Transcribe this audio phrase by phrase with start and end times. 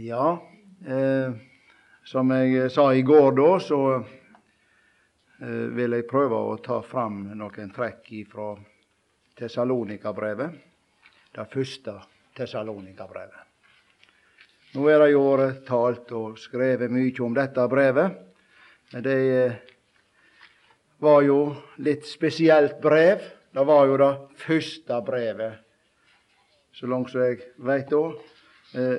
[0.00, 0.48] Ja,
[0.86, 1.32] eh,
[2.04, 7.72] som jeg sa i går, da, så eh, vil jeg prøve å ta fram noen
[7.74, 8.46] trekk fra
[9.36, 10.56] Tessalonika-brevet.
[11.36, 11.98] Det første
[12.32, 13.44] Tessalonika-brevet.
[14.72, 15.26] Nå er det jo
[15.68, 18.18] talt og skrevet mye om dette brevet.
[18.94, 19.62] Men det eh,
[21.04, 21.40] var jo
[21.84, 23.20] litt spesielt brev.
[23.52, 24.12] Det var jo det
[24.48, 25.60] første brevet,
[26.72, 28.06] så langt som jeg veit da,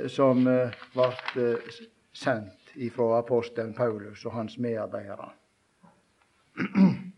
[0.07, 1.57] som ble eh, eh,
[2.13, 5.29] sendt ifra apostelen Paulus og hans medarbeidere.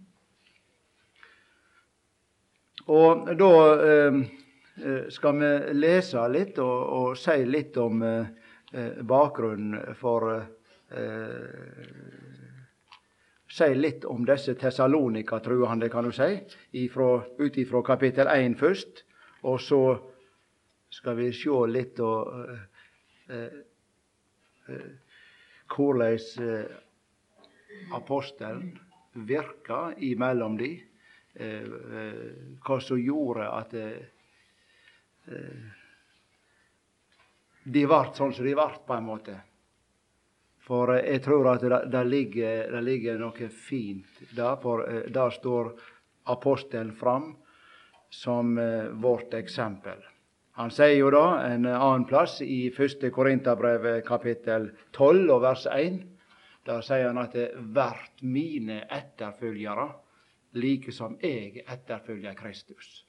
[2.94, 3.49] Og da
[5.13, 8.02] skal vi lese litt og, og si litt om
[9.08, 10.44] bakgrunnen for
[13.53, 16.41] Si litt om disse Tessalonika-truende, kan du si,
[17.39, 19.05] ut ifra kapittel 1 først.
[19.47, 19.81] Og så
[20.93, 22.33] skal vi sjå litt og
[23.33, 23.59] eh,
[24.69, 24.89] eh,
[25.73, 26.66] korleis eh,
[27.97, 28.80] apostelen
[29.14, 30.83] virka imellom de.
[31.33, 31.64] Eh,
[31.97, 32.14] eh,
[32.61, 34.03] hva som gjorde at eh,
[37.64, 39.38] de vart sånn som de vart, på en måte.
[40.64, 44.58] For jeg tror at det, ligger, ligger, noe fint der.
[44.61, 45.73] For der står
[46.31, 47.33] apostelen fram
[48.14, 48.55] som
[49.03, 49.99] vårt eksempel.
[50.53, 53.07] Han sier jo da en annen plass i 1.
[53.13, 55.97] Korinterbrev kapittel 12 og vers 1.
[56.69, 59.87] Der sier han at 'vert mine etterfølgere,
[60.53, 63.01] like som jeg etterfølger Kristus'.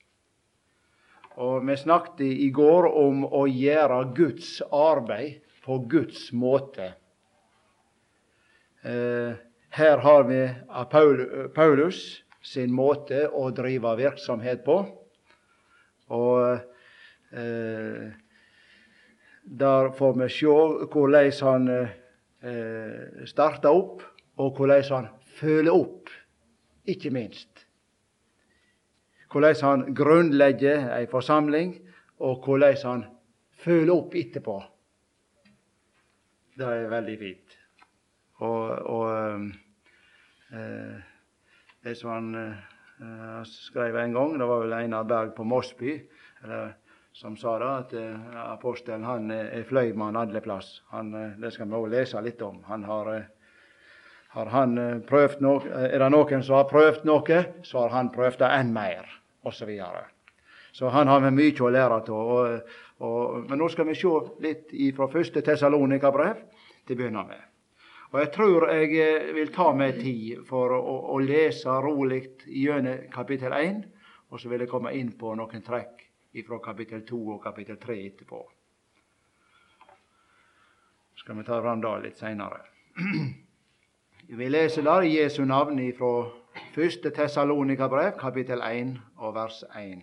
[1.37, 6.95] Og Vi snakket i går om å gjøre Guds arbeid på Guds måte.
[8.85, 9.35] Eh,
[9.71, 10.49] her har vi
[11.55, 14.87] Paulus sin måte å drive virksomhet på.
[16.09, 16.74] Og
[19.45, 20.47] der får vi se
[20.93, 24.03] hvordan han eh, starter opp,
[24.37, 25.09] og hvordan han
[25.39, 26.11] føler opp,
[26.87, 27.67] ikke minst.
[29.33, 31.77] Hvordan han grunnlegger ei forsamling,
[32.21, 33.05] og hvordan han
[33.65, 34.61] føler opp etterpå.
[36.55, 37.59] Det er veldig fint.
[38.45, 39.51] Og, og
[40.55, 41.03] eh,
[41.85, 45.99] det som han eh, skrev en gang, det var vel Einar Berg på Mosby,
[46.45, 46.75] eller
[47.15, 50.81] som sa da at eh, apostelen han er fløymann alle plass.
[50.91, 52.59] Han, uh, det skal vi òg lese litt om.
[52.67, 53.93] Han har, uh,
[54.35, 54.75] har han
[55.07, 58.73] prøvd noe, Er det noen som har prøvd noe, så har han prøvd det enn
[58.75, 59.07] mer,
[59.47, 59.61] osv.
[59.61, 60.09] Så, videre.
[60.73, 62.63] så han har vi mye å lære av.
[63.47, 66.41] Men nå skal vi se litt fra første Tessalonika-brev
[66.87, 67.45] til å begynne med.
[68.11, 73.55] Og Jeg tror jeg vil ta meg tid for å, å lese rolig gjennom kapittel
[73.55, 73.85] 1,
[74.31, 76.03] og så vil jeg komme inn på noen trekk
[76.43, 78.41] fra kapittel 2 og kapittel 3 etterpå.
[81.15, 82.65] Skal vi ta fram det litt seinere.
[84.25, 86.31] Vi leser der Jesu navn fra
[86.81, 87.13] 1.
[87.15, 90.01] Tessalonika-brev, kapittel 1 og vers 1.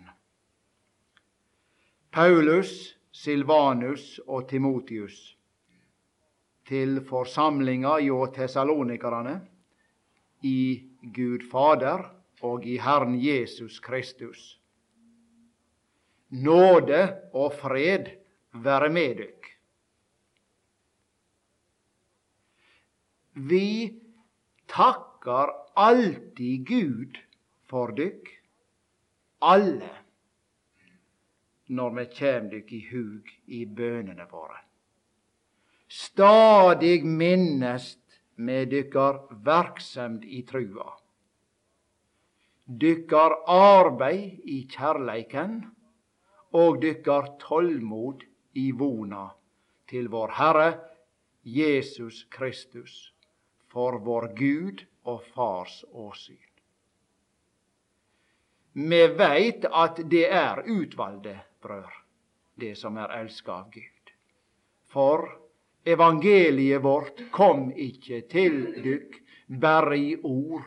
[2.11, 5.37] Paulus, Silvanus og Timotius
[6.67, 9.35] til forsamlinga hjå tessalonikarane
[10.47, 10.83] i
[11.15, 12.05] Gud Fader
[12.41, 14.60] og i Herren Jesus Kristus
[16.31, 17.01] Nåde
[17.35, 18.07] og fred
[18.63, 19.47] være med dykk.
[23.51, 23.67] Vi
[24.71, 27.19] takkar alltid Gud
[27.67, 28.29] for dykk,
[29.41, 29.91] alle,
[31.71, 34.59] når vi kjem dykk i hug i bønene våre.
[35.91, 37.99] Stadig minnest
[38.35, 40.87] med dykkar verksemd i trua,
[42.67, 45.59] dykkar arbeid i kjærleiken,
[46.51, 48.23] og dykkar tålmod
[48.59, 49.29] i vona
[49.89, 50.69] til vår Herre
[51.43, 53.13] Jesus Kristus,
[53.71, 56.37] for vår Gud og Fars åsyn.
[58.73, 61.91] Vi veit at det er utvalde brør,
[62.55, 64.13] det som er elska av Gud.
[64.91, 65.27] For
[65.87, 69.17] evangeliet vårt kom ikkje til dykk
[69.59, 70.63] berre i ord,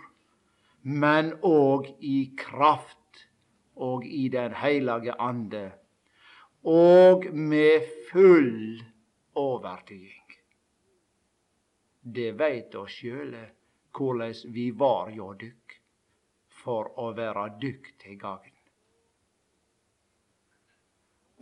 [0.83, 2.99] men òg i kraft
[3.77, 5.73] og i Den hellige ande,
[6.65, 8.83] og med full
[9.35, 10.21] overtyding.
[12.05, 13.45] Det veit oss sjøle
[13.93, 15.79] korleis vi var hjå dykk,
[16.65, 18.51] for å være dykk til gagn.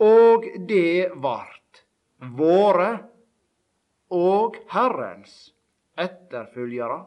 [0.03, 1.83] Og det vart
[2.37, 2.91] våre
[4.13, 5.53] og Herrens
[5.99, 7.03] etterfølgere,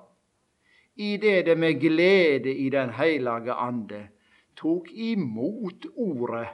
[0.97, 4.07] i det det med glede i Den heilage ande
[4.57, 6.49] tok imot ordet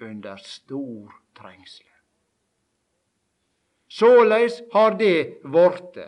[0.00, 1.86] under stor trengsel.
[3.88, 6.06] Såleis har det vorte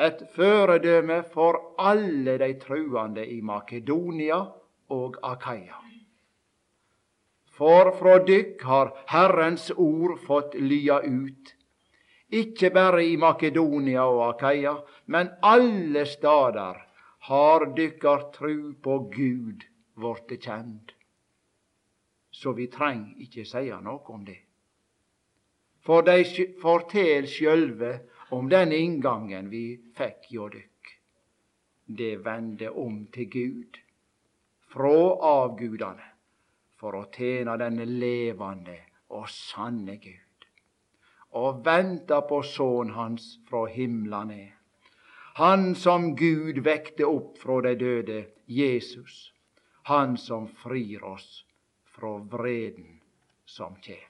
[0.00, 4.40] et føredøme for alle de truande i Makedonia
[4.90, 5.78] og Akaia.
[7.60, 11.54] For fra dykk har Herrens ord fått lya ut,
[12.32, 14.74] ikke berre i Makedonia og Akaia,
[15.06, 16.80] men alle stader
[17.28, 19.69] har dykkar tru på Gud
[20.00, 20.92] vorte kjend.
[22.30, 24.38] Så vi treng ikkje seia noe om det.
[25.84, 26.24] For dei
[26.60, 27.92] fortel sjølve
[28.36, 29.64] om den inngangen vi
[29.96, 30.92] fekk hjå dykk.
[32.00, 33.78] Det vende om til Gud,
[34.70, 36.06] frå avgudane,
[36.78, 38.76] for å tjene denne levande
[39.10, 40.46] og sanne Gud,
[41.40, 44.52] og venta på Sønnen Hans frå himla ned.
[45.40, 49.32] Han som Gud vekte opp frå de døde, Jesus,
[49.82, 51.46] han som frir oss
[51.84, 53.00] fra vreden
[53.44, 54.06] som kjem.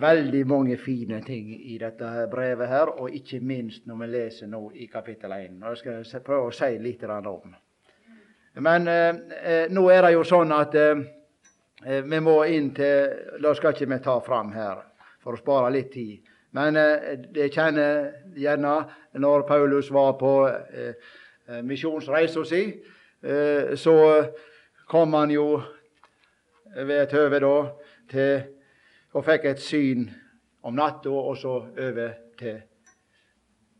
[0.00, 4.60] Veldig mange fine ting i dette brevet, her, og ikke minst når vi leser nå
[4.74, 5.62] i kapittel 1.
[5.62, 7.54] Og jeg skal prøve å si litt om.
[8.60, 11.00] Men eh, eh, nå er det jo sånn at eh,
[11.86, 14.82] eh vi må inn til Det skal ikke vi ta fram her
[15.22, 16.18] for å spare litt tid.
[16.50, 18.74] Men eh, det kjenner gjerne
[19.22, 20.94] når Paulus var på eh
[21.66, 22.62] misjonsreisa si,
[23.76, 23.94] så
[24.88, 25.46] kom han jo
[26.74, 27.54] ved et høve da
[28.10, 28.42] til
[29.14, 30.04] og fikk et syn
[30.62, 32.60] om natta, og så over til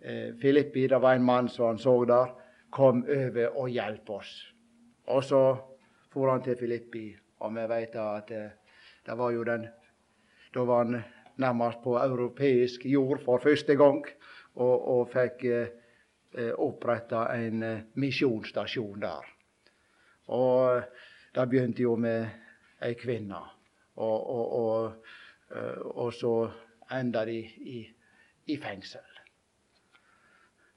[0.03, 0.87] eh, Filippi.
[0.89, 2.33] Det var en mann som han så der.
[2.71, 4.33] Kom over og hjelp oss.
[5.07, 5.43] Og så
[6.11, 7.05] for han til Filippi,
[7.41, 8.51] og vi veit at eh,
[9.07, 9.69] det var jo den
[10.55, 11.03] Da var han
[11.37, 14.05] nærmest på europeisk jord for første gang,
[14.55, 15.69] og, og fikk eh, eh
[16.59, 19.33] oppretta en eh, misjonsstasjon der.
[20.31, 22.29] Og eh, det begynte jo med
[22.83, 23.41] ei kvinne.
[24.01, 25.11] Og, og, og
[25.55, 26.51] Eh, og så
[26.91, 27.81] enda de i,
[28.47, 29.07] i fengsel.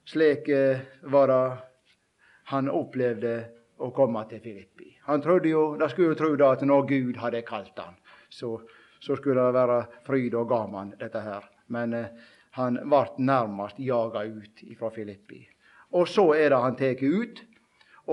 [0.09, 0.79] Slik eh,
[1.13, 1.43] var det
[2.49, 3.35] han opplevde
[3.77, 4.89] å komme til Filippi.
[5.07, 7.95] Han trodde jo, De skulle jo tro da at når Gud hadde kalt han,
[8.29, 8.55] så,
[8.99, 11.45] så skulle det være fryd og gaman, dette her.
[11.73, 12.09] Men eh,
[12.57, 15.41] han ble nærmest jaga ut fra Filippi.
[15.93, 17.41] Og så er det han tar ut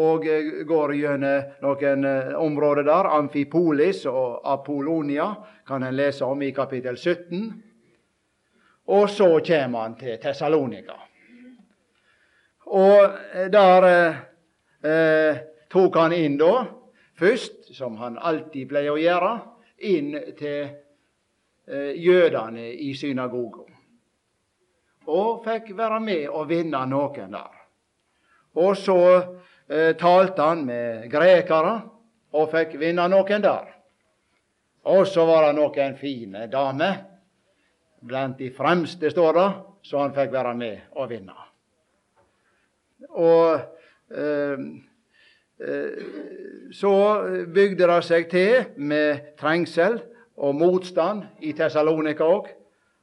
[0.01, 3.09] og eh, går gjennom noen eh, områder der.
[3.11, 5.33] Amfipolis og Apollonia
[5.67, 7.63] kan en lese om i kapittel 17.
[8.91, 10.97] Og så kommer han til Tessalonika.
[12.71, 13.89] Og eh, der
[14.83, 15.41] eh,
[15.71, 16.65] tok han inn da,
[17.19, 19.33] først, som han alltid pleier å gjøre,
[19.91, 20.71] inn til
[21.67, 23.70] eh, jødene i synagogen.
[25.11, 27.57] Og fikk være med og vinne noen der.
[28.61, 29.01] Og så
[29.71, 31.75] eh, talte han med grekere
[32.39, 33.71] og fikk vinne noen der.
[34.91, 37.03] Og så var det noen fine damer
[38.01, 39.49] blant de fremste, står det,
[39.85, 41.37] så han fikk være med og vinne.
[43.11, 43.59] Og
[44.15, 44.63] eh,
[45.61, 46.07] eh,
[46.73, 46.95] så
[47.51, 50.01] bygde det seg til med trengsel
[50.41, 52.49] og motstand i Tessalonika òg.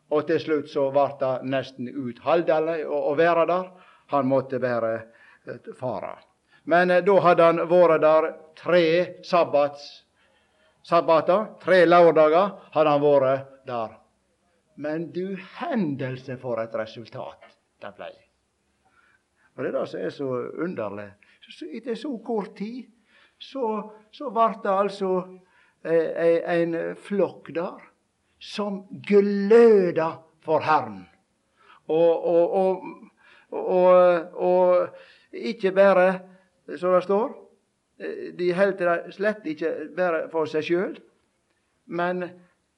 [0.09, 3.69] Og til slutt så ble det nesten utholdelig å, være der.
[4.13, 4.93] Han måtte bare
[5.47, 6.13] eh, fare.
[6.71, 8.85] Men eh, da hadde han vært der tre
[9.27, 9.87] sabbats,
[10.87, 11.49] sabbater.
[11.63, 13.97] Tre lørdager hadde han vært der.
[14.77, 17.43] Men du hendelse for et resultat
[17.81, 18.11] det ble.
[19.57, 20.29] Og Det er det som er så
[20.63, 21.09] underlig.
[21.73, 22.87] Etter så kort tid
[23.39, 25.11] så, så ble det altså
[25.83, 27.86] eh, en flokk der
[28.39, 30.11] som gløda
[30.45, 31.03] for Herren.
[31.87, 32.83] Og, og,
[33.51, 34.87] og, og
[35.31, 36.07] ikke bare
[36.77, 37.35] som det står.
[38.37, 40.97] De holdt det slett ikke bare for seg sjøl,
[41.87, 42.25] men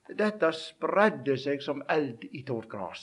[0.09, 3.01] dette spredde seg som eld i tårt gras.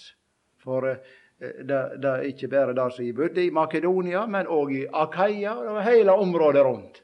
[0.63, 1.03] For eh,
[1.39, 5.55] det, det er ikke bare der som jeg bodde i Makedonia, men òg i Akaia
[5.61, 7.03] og hele området rundt.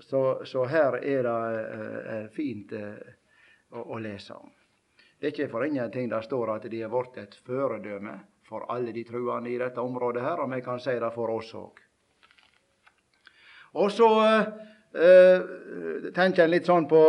[0.00, 2.94] Så, så her er det uh, fint uh,
[3.70, 4.50] å, å, lese om.
[5.20, 8.16] Det er ikke for ingenting det står at de har blitt et føredømme
[8.48, 11.52] for alle de truende i dette området her, og vi kan si det for oss
[11.54, 11.82] òg.
[13.78, 14.08] Og så
[14.98, 15.44] eh,
[16.16, 17.02] tenker en litt sånn på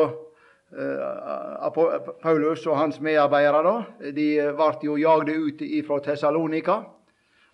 [0.77, 1.79] eh,
[2.21, 3.63] Paulus og hans medarbeidere.
[3.65, 4.11] da.
[4.13, 4.27] De
[4.59, 6.77] ble jo jagde ut fra Tessalonika.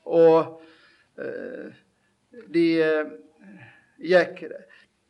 [0.08, 0.60] Og
[2.54, 2.66] de
[3.98, 4.44] gikk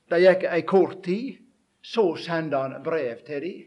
[0.07, 1.41] Det gikk ei kort tid.
[1.83, 3.65] Så sendte han brev til dem.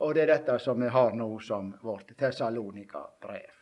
[0.00, 3.56] Og det er dette som vi har nå som vårt Tessalonika-brev.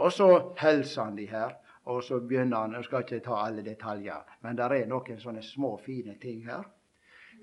[0.00, 0.28] Og så
[0.60, 1.56] hilser han de her.
[1.90, 5.42] Og så begynner han Jeg skal ikke ta alle detaljer, men det er noen sånne
[5.42, 6.66] små, fine ting her.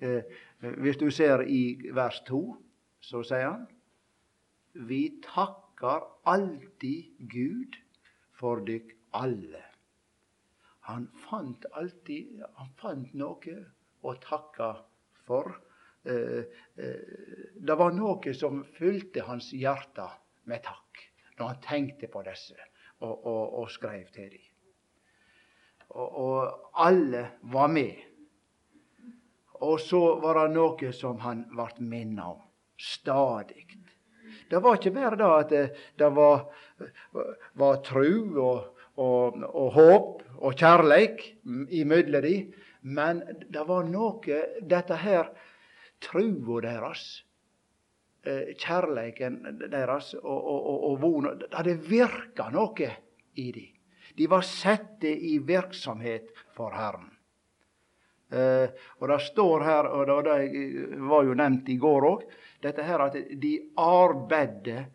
[0.01, 0.23] Eh,
[0.59, 2.41] hvis du ser i vers 2,
[3.01, 3.65] så sier han
[4.77, 7.79] vi takker alltid Gud
[8.37, 9.63] for dykk alle.
[10.85, 13.55] Han fant alltid han fant noe
[14.05, 14.69] å takke
[15.25, 15.57] for.
[16.03, 16.43] Eh,
[16.75, 16.95] eh,
[17.55, 20.07] det var noe som fylte hans hjerte
[20.47, 21.01] med takk
[21.37, 22.57] når han tenkte på disse
[23.01, 24.45] og, og, og skrev til dem.
[25.87, 27.23] Og, og, alle
[27.53, 27.95] var med.
[29.65, 32.41] Og så var det noe som han ble minnet om
[32.77, 33.65] stadig.
[34.49, 35.63] Det var ikke bare det at det,
[35.99, 36.45] det var,
[37.57, 41.23] var tru og, og, og, håp og kjærleik
[41.73, 42.51] imellom dem,
[42.87, 45.31] men det var noe Dette her
[46.03, 47.03] trua deres,
[48.23, 52.91] eh, kjærleiken deres og, og, og vona Det hadde virka noe
[53.35, 53.73] i dem.
[54.17, 57.11] De var sette i virksomhet for Herren.
[58.31, 62.25] Eh, og det står her, og det var jo nevnt i går òg,
[62.63, 64.85] dette her at de arbeidde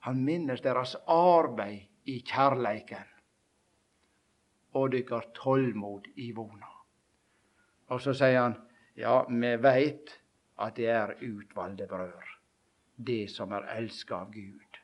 [0.00, 3.04] Han minnes deres arbeid i kjærleiken
[4.72, 6.70] og dykkar tålmod i vona.
[7.92, 8.54] Og så sier han
[8.96, 10.14] ja, vi veit
[10.60, 12.36] at det er utvalgte brødre,
[12.96, 14.80] det som er elska av Gud.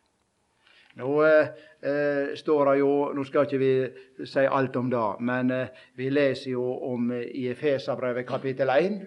[0.97, 1.49] Nå eh,
[1.85, 6.09] eh, står det jo Nå skal ikke vi si alt om det, men eh, vi
[6.09, 9.03] leser jo om eh, i Efeserbrevet kapittel 1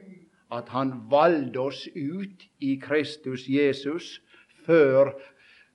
[0.53, 4.19] at han valgte oss ut i Kristus Jesus
[4.65, 5.15] før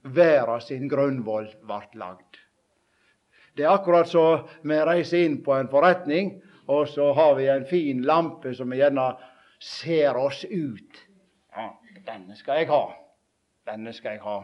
[0.02, 2.40] verda sin grunnvoll ble lagd.
[3.54, 4.24] Det er akkurat så
[4.66, 6.34] vi reiser inn på en forretning,
[6.66, 9.12] og så har vi en fin lampe som vi gjerne
[9.64, 10.98] ser oss ut.
[11.56, 11.70] Ja,
[12.06, 12.82] denne skal jeg ha.
[13.64, 14.40] Denne skal jeg ha.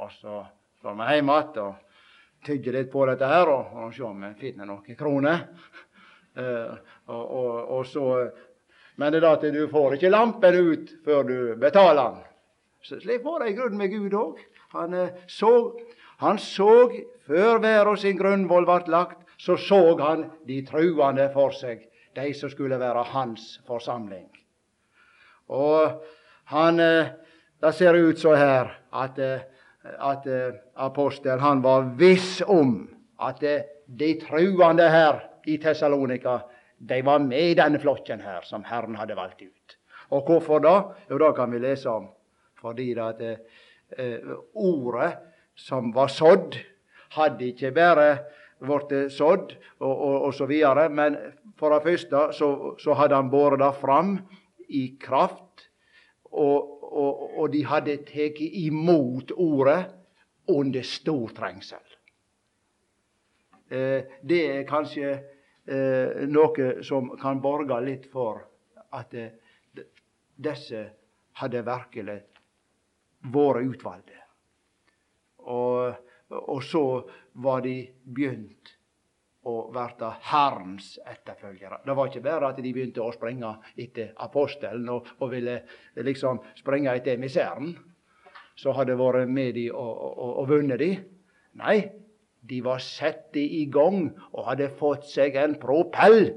[0.00, 0.38] Og så
[0.82, 4.32] går vi hjem igjen og tygger litt på dette her og, og ser om vi
[4.40, 5.42] finner noen kroner.
[6.36, 6.76] Uh,
[7.08, 8.06] og, og, og, så,
[8.96, 12.24] Men det er at du får ikke lampen ut før du betaler den.
[12.84, 14.40] Så Slik var det i grunnen med Gud òg.
[14.76, 14.94] Han,
[15.26, 15.50] så,
[16.22, 16.88] han så
[17.26, 21.82] før verden sin grunnvoll ble lagt, så så han de truende for seg,
[22.16, 24.28] de som skulle være hans forsamling.
[25.52, 26.02] Og
[26.52, 27.12] han, uh,
[27.62, 29.20] det ser ut så her at
[29.86, 32.88] at uh, apostelen han var viss om
[33.22, 33.40] at
[33.86, 36.40] de truende her i Tessalonika
[36.78, 39.76] de var med i denne flokken her som Herren hadde valgt ut.
[40.10, 40.74] Og hvorfor da?
[41.10, 42.08] Jo, det kan vi lese om.
[42.60, 45.12] Fordi at uh, ordet
[45.56, 46.58] som var sådd,
[47.16, 48.08] hadde ikke bare
[48.62, 51.18] blitt sådd og, og, og, så videre, men
[51.58, 54.16] for det første så, så hadde han båret det fram
[54.68, 55.68] i kraft.
[56.96, 59.80] og, og de hadde tatt imot ordet
[60.48, 61.96] under stor trengsel.
[63.68, 65.08] Eh, det er kanskje
[65.66, 68.44] eh, noe som kan borge litt for
[68.94, 69.32] at eh,
[70.36, 70.82] disse
[71.40, 72.20] hadde virkelig
[73.34, 74.20] vært utvalgte.
[75.50, 75.96] Og,
[76.30, 76.84] og så
[77.42, 78.72] var de begynt
[79.46, 81.80] å bli Herrens etterfølgere.
[81.86, 85.60] Det var ikke bare at de begynte å springe etter apostelen og, og ville
[86.02, 87.76] liksom springe etter emissæren,
[88.56, 90.90] som hadde vært med de og, og, og vunnet de.
[91.60, 91.76] Nei,
[92.46, 96.32] de var satt i gang og hadde fått seg en propell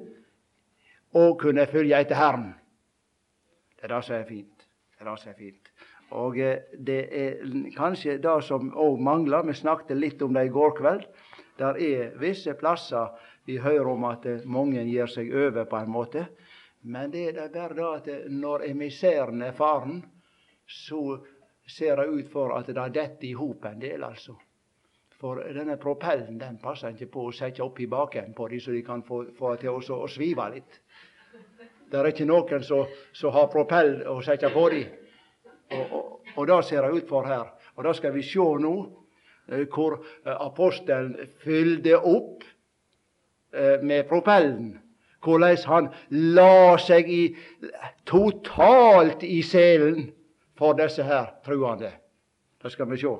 [1.17, 2.51] og kunne følge etter Herren.
[3.79, 4.67] Det er det som er fint.
[4.93, 5.68] Det er det som er fint.
[6.17, 7.41] Og eh, det er
[7.75, 9.45] kanskje det som òg mangler.
[9.47, 11.09] Vi snakket litt om det i går kveld.
[11.59, 13.11] Der er visse plasser
[13.45, 16.27] vi hører om at mange gir seg over på en måte.
[16.81, 20.03] Men det er bare det at når emissæren er faren,
[20.65, 21.17] så
[21.67, 24.37] ser det ut for at det detter i hop en del, altså.
[25.19, 28.83] For denne propellen den passer ikke på å sette oppi baken på dem, så de
[28.85, 30.79] kan få, få til å, å svive litt.
[31.89, 34.98] Det er ikke noen som har propell å sette på dem.
[35.71, 37.51] Og, og, og det ser det ut for her.
[37.75, 38.75] Og det skal vi se nå
[39.51, 42.43] Eh, hvor eh, apostelen fylte opp
[43.53, 44.77] eh, med propellen.
[45.23, 47.23] Hvordan han la seg i,
[48.07, 50.11] totalt i selen
[50.57, 51.91] for disse her truende.
[52.61, 53.15] Det skal vi se.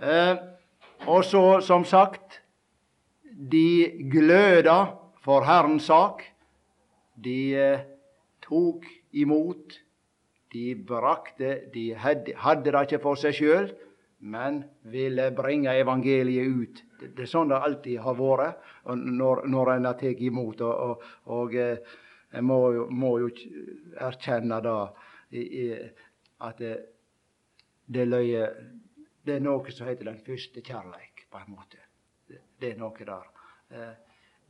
[0.00, 0.36] Eh,
[1.06, 2.40] og så, som sagt,
[3.24, 4.78] de gløda
[5.24, 6.22] for Herrens sak.
[7.20, 7.86] De eh,
[8.46, 9.78] tok imot
[10.52, 13.68] de brakte De hadde, det ikke for seg sjøl,
[14.20, 16.82] men ville bringe evangeliet ut.
[17.00, 20.60] Det, er sånn det alltid har vært når, når en har tatt imot.
[20.66, 21.78] Og, og, og eh,
[22.36, 22.58] en må,
[22.90, 23.30] må, jo
[23.98, 24.76] erkjenne da,
[26.46, 26.74] at det,
[27.86, 28.44] det, løye,
[29.26, 31.80] det er noe som heter den første kjærleik, på en måte.
[32.28, 33.32] Det, det er noe der.
[33.70, 33.96] Eh,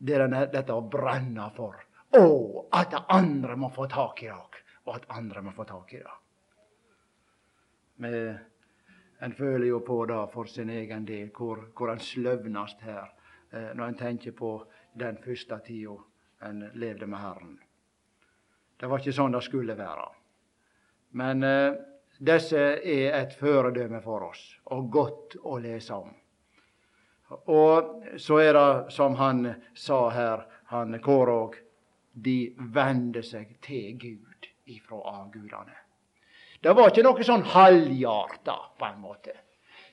[0.00, 1.78] det er denne, dette å brenne for.
[2.18, 2.24] Å,
[2.74, 6.16] at andre må få tak i dere og at andre må få tak i det.
[8.02, 8.38] Men
[9.20, 13.04] en føler jo på det for sin egen del, hvor, hvor en sløvnast her
[13.52, 14.54] eh, når en tenker på
[14.98, 15.98] den første tida
[16.48, 17.58] en levde med Herren.
[18.80, 20.08] Det var ikke sånn det skulle være.
[21.20, 21.76] Men eh,
[22.18, 26.14] disse er et føredømme for oss, og godt å lese om.
[27.52, 29.44] Og så er det som han
[29.76, 31.60] sa her, han Kåre òg,
[32.12, 35.76] de vende seg til Gud ifra avgudene.
[36.60, 39.32] Det var ikke noe sånn halvhjarta, på en måte.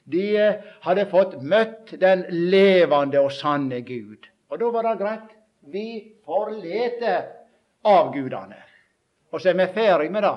[0.07, 4.27] De eh, hadde fått møtt den levende og sanne Gud.
[4.51, 5.33] Og da var det greit.
[5.71, 5.87] Vi
[6.27, 7.25] forlater
[7.87, 8.59] avgudene.
[9.31, 10.35] Og så er vi ferdig med det.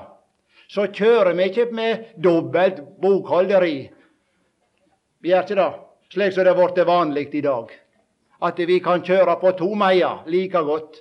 [0.70, 3.76] Så kjører vi ikke med dobbelt bokholderi.
[5.20, 5.70] Vi gjør ikke det,
[6.14, 7.72] slik som det har blitt vanlig i dag.
[8.46, 10.98] At vi kan kjøre på to meier like godt.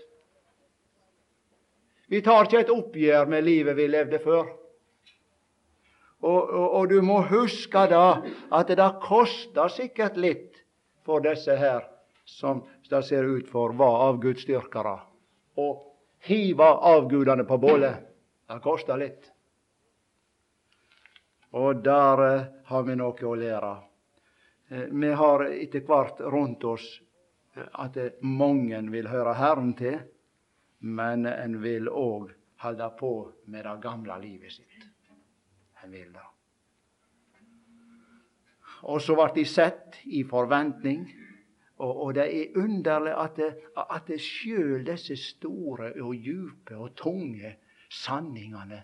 [2.10, 4.48] Vi tar ikke et oppgjør med livet vi levde før.
[6.20, 8.20] Og, og, og, du må huske da
[8.51, 10.58] at det koster sikkert litt
[11.08, 11.86] for disse her
[12.28, 14.98] som det ser ut for var avgudsdyrkere,
[15.56, 15.68] å
[16.28, 18.01] hive avgudene på bålet.
[18.50, 19.30] Det koster litt.
[21.54, 23.74] Og der eh, har vi noe å lære.
[24.70, 26.86] Eh, vi har etter hvert rundt oss
[27.56, 29.98] eh, at mange vil høre Herren til,
[30.79, 32.29] men en vil òg
[32.63, 33.13] holde på
[33.48, 34.89] med det gamle livet sitt
[35.83, 36.27] en vil det.
[38.89, 41.07] Og så ble de sett i forventning.
[41.79, 46.95] Og, og det er underlig at, det, at det sjøl disse store og djupe og
[47.00, 47.55] tunge
[47.89, 48.83] sanningene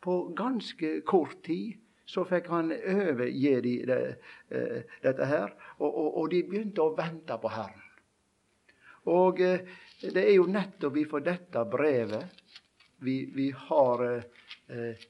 [0.00, 3.96] På ganske kort tid så fikk han overgi de det,
[4.54, 5.48] uh, dette her,
[5.78, 7.82] og, og, og, de begynte å vente på Herren.
[9.10, 9.64] Og uh,
[10.02, 12.42] det er jo nettopp ifra dette brevet
[13.04, 15.06] vi, vi har eh,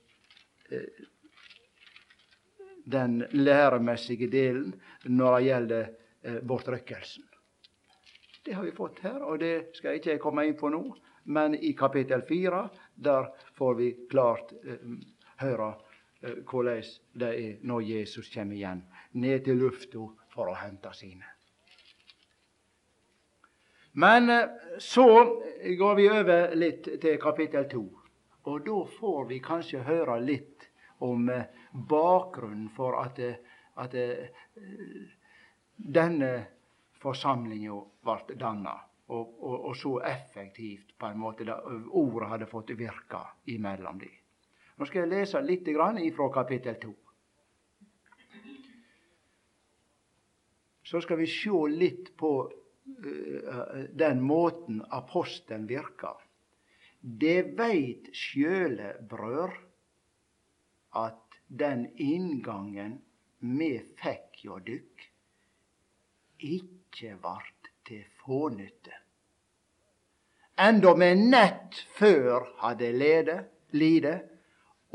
[0.70, 0.80] Eh,
[2.84, 5.88] den læremessige delen når det gjelder
[6.22, 7.24] eh, bortrykkelsen.
[8.44, 10.82] Det har vi fått her, og det skal jeg ikke komme inn på nå.
[11.34, 13.26] Men i kapittel fire der
[13.58, 14.98] får vi klart eh,
[15.42, 15.72] høre
[16.22, 18.84] eh, hvordan det er når Jesus kommer igjen
[19.18, 21.35] ned til lufta for å hente sine.
[23.98, 25.24] Men eh, så
[25.78, 27.84] går vi over litt til kapittel to.
[28.44, 30.66] Og da får vi kanskje høre litt
[31.06, 33.38] om eh, bakgrunnen for at, eh,
[33.80, 33.96] at
[35.76, 36.28] denne
[37.00, 38.74] forsamlinga ble danna.
[39.06, 43.22] Og, og, og, så effektivt på en måte da ordet hadde fått virka
[43.54, 44.10] imellom de.
[44.76, 45.72] Nå skal jeg lese litt
[46.18, 46.94] fra kapittel 2.
[50.84, 52.32] Så skal vi se litt på
[53.92, 56.16] den måten apostelen virker.
[57.00, 59.52] Det veit sjøle brør
[60.96, 62.98] at den inngangen
[63.46, 63.70] me
[64.00, 65.04] fikk hjå dykk,
[66.42, 68.94] ikkje vart til fånytte.
[70.56, 73.36] Enda me nett før hadde lede,
[73.76, 74.14] lide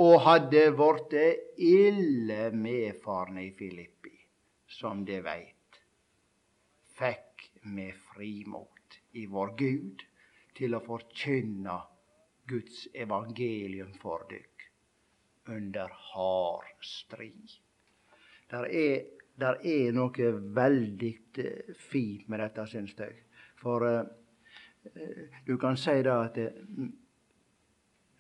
[0.02, 1.26] og hadde vorte
[1.62, 4.16] ille medfarne i Filippi,
[4.66, 5.82] som de veit,
[6.98, 7.31] fikk
[7.64, 10.04] vi frimot i vår Gud
[10.58, 11.78] til å forkynne
[12.50, 14.66] Guds evangelium for dykk
[15.52, 17.60] under hard strid.
[18.52, 19.06] Der er,
[19.40, 23.22] der er noe veldig eh, fint med dette, syns jeg.
[23.62, 24.02] For uh,
[25.48, 26.90] du kan si det at uh,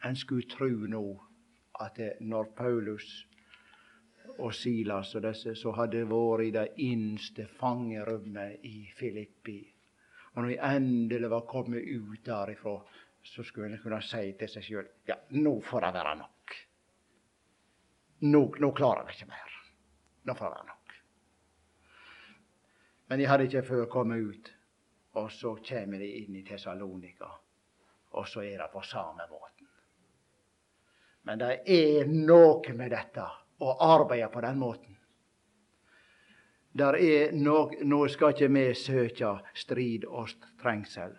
[0.08, 1.04] en skulle tru nå
[1.82, 3.10] at uh, når Paulus
[4.42, 9.62] og Silas og disse så hadde vært i det innste fangerommet i Filippi,
[10.34, 12.76] og når vi endelig var kommet ut derifra,
[13.24, 16.56] så skulle en kunne si til seg sjøl ja, nå får det være nok.
[18.22, 19.58] Nå, nå klarer vi ikke mer.
[20.26, 20.96] Nå får det være nok.
[23.10, 24.52] Men de hadde ikke før kommet ut,
[25.20, 27.28] og så kommer de inn i Tessalonika,
[28.16, 29.68] og så er det på samme måten.
[31.28, 33.26] Men det er noe med dette
[33.62, 34.98] å arbeide på den måten.
[36.78, 41.18] Der er noe, Nå skal ikke vi søke strid og trengsel.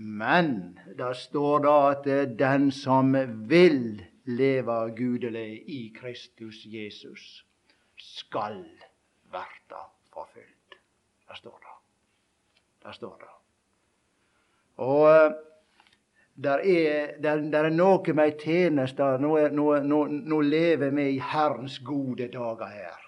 [0.00, 3.12] Men det står da at den som
[3.48, 7.44] vil leve gudelig i Kristus Jesus,
[8.00, 8.62] skal
[9.30, 10.78] verta forfulgt.
[11.28, 11.76] Det står det.
[12.86, 13.34] Det står det.
[14.80, 15.36] Og eh,
[16.42, 21.06] der er, der, der er noe med ei tjeneste nå, nå, nå, nå, lever vi
[21.16, 23.02] i Herrens gode dager her.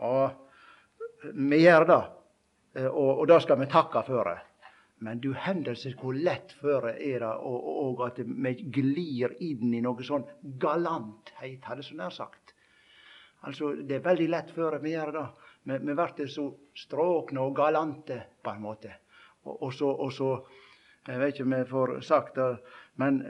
[0.00, 2.02] Og vi gjør det.
[2.88, 4.32] Og, og det skal vi takke for.
[4.32, 4.40] det.
[5.04, 9.82] Men du hendelse hvor lett føre er det, og, og, at vi glir inn i
[9.84, 10.24] noe sånn
[10.60, 12.54] galanthet, hadde så nær sagt.
[13.44, 15.26] Altså, Det er veldig lett for det vi gjør det.
[15.64, 16.46] Vi, vi blir så
[16.76, 18.94] stråkne og galante, på en måte.
[19.44, 20.30] Og, og, så, og så
[21.08, 22.50] Jeg vet ikke om jeg får sagt det,
[22.96, 23.20] men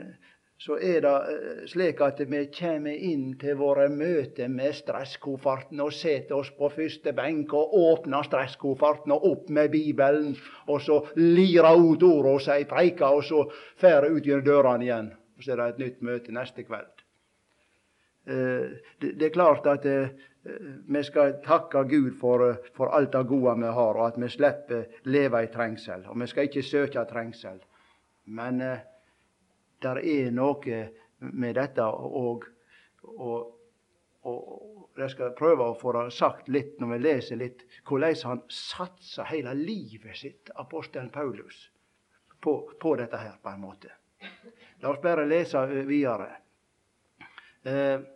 [0.57, 5.91] så er det eh, slik at vi kommer inn til våre møter med stresskofferten og
[5.93, 10.31] setter oss på første benk og åpner stresskofferten og opp med Bibelen,
[10.71, 13.43] og så lirer ut ordet og sier preika, og så
[13.81, 15.11] fer ut gjennom dørene igjen.
[15.35, 17.03] Og så er det et nytt møte neste kveld.
[18.31, 20.15] Eh, det er klart at eh,
[20.87, 22.43] vi skal takke Gud for,
[22.75, 26.05] for alt det gode vi har, og at vi slipper leve i trengsel.
[26.11, 27.57] Og vi skal ikke søke trengsel.
[28.25, 28.61] Men
[29.81, 30.79] der er noe
[31.19, 32.45] med dette, og,
[33.03, 33.51] og,
[34.25, 38.43] og jeg skal prøve å få det sagt litt når vi leser litt hvordan han
[38.51, 41.69] satsa hele livet sitt, apostelen Paulus,
[42.41, 43.91] på, på, dette her, på en måte.
[44.81, 46.29] La oss bare lese videre.
[47.65, 48.11] Eh, eh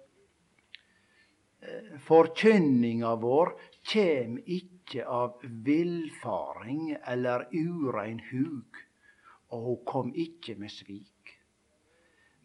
[2.06, 3.54] Forkynninga vår
[3.92, 8.82] kjem ikkje av villfaring eller urein hug,
[9.50, 11.36] og ho kom ikkje med svik.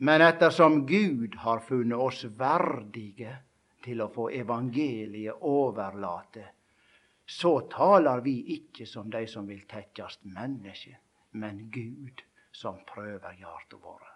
[0.05, 3.37] Men ettersom Gud har funnet oss verdige
[3.85, 6.49] til å få evangeliet overlate,
[7.27, 10.99] så taler vi ikke som de som vil tekkjast menneske,
[11.41, 12.21] men Gud
[12.53, 14.11] som prøver hjarta våre.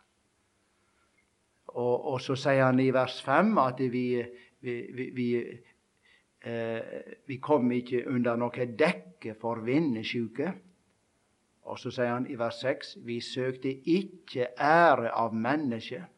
[1.69, 4.07] Og, og, så sier han i vers 5 at vi,
[4.61, 5.59] vi, vi, vi,
[6.41, 6.81] eh,
[7.27, 10.53] vi kom ikke under noe dekke for vinnesjuke.
[11.69, 16.09] Og så sier han i vers 6.: Vi søkte ikke ære av mennesket,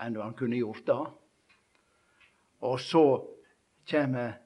[0.00, 1.00] enn han kunne gjort det.
[2.62, 3.06] Og så
[3.90, 4.36] kommer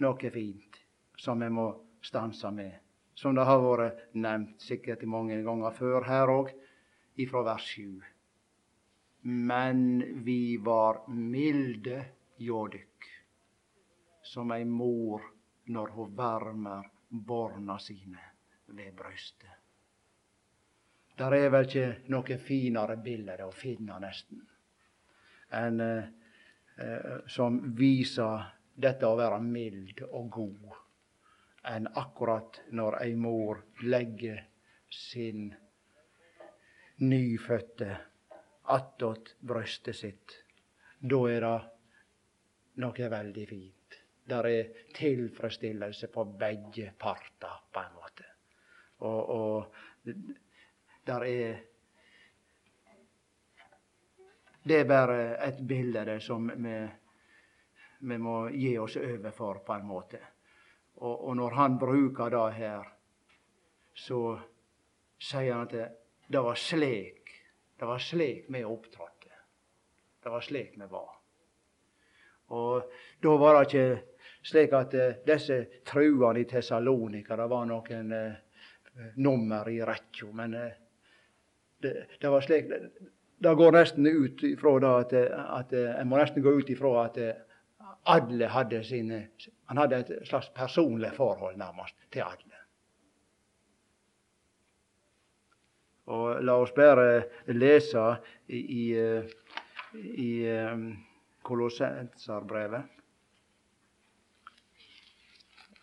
[0.00, 0.78] noe fint
[1.18, 1.66] som vi må
[2.02, 2.72] stanse med,
[3.14, 6.52] som det har vært nevnt sikkert mange ganger før her òg,
[7.20, 8.00] ifra vers 7.
[9.24, 9.82] Men
[10.24, 12.04] vi var milde
[12.40, 12.68] hjå
[14.22, 15.22] som ei mor
[15.64, 18.20] når hun varmer barna sine
[18.66, 19.50] ved brystet.
[21.18, 24.40] Der er vel ikke noe finere bilde å finne, nesten,
[25.52, 26.06] enn eh,
[26.80, 30.70] eh, som viser dette å være mild og god,
[31.74, 34.46] enn akkurat når ei mor legger
[34.88, 35.50] sin
[37.04, 37.90] nyfødte
[38.72, 40.38] attåt brystet sitt.
[41.00, 41.58] Da er det
[42.76, 43.98] noe veldig fint.
[44.30, 48.26] Der er tilfredsstillelse på begge parter, på en måte.
[48.98, 50.14] Og, og
[51.06, 51.58] der er
[54.62, 56.74] Det er bare et bilde som vi,
[58.00, 60.18] vi, må gi oss over for, på en måte.
[60.96, 62.90] Og, og når han bruker det her,
[63.94, 64.38] så
[65.18, 65.96] sier han at
[66.28, 67.32] det, var slik
[67.80, 69.32] det var slik vi opptrådte.
[70.22, 71.19] Det var slik vi var.
[72.50, 73.84] Og da var det ikke
[74.42, 80.30] slik at uh, disse truene i Tessalonika Det var noen uh, nummer i rekka.
[80.34, 80.70] Men uh,
[81.82, 82.70] det, det, var slik
[83.40, 87.22] Det går nesten ut ifra da at, at En må nesten gå ut ifra at
[88.10, 89.26] alle hadde sine
[89.68, 92.60] Han hadde et slags personlig forhold, nærmest, til alle.
[96.10, 97.22] Og la oss bare
[97.54, 98.02] lese
[98.48, 98.84] i, i,
[99.94, 100.80] i eh,
[101.50, 102.84] Kolossenserbrevet.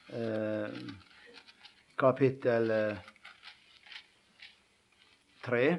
[0.10, 0.70] Eh,
[1.96, 2.72] kapittel
[5.44, 5.76] 3 eh,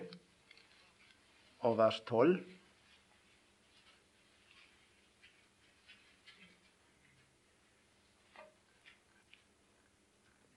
[1.64, 2.37] og vers 12.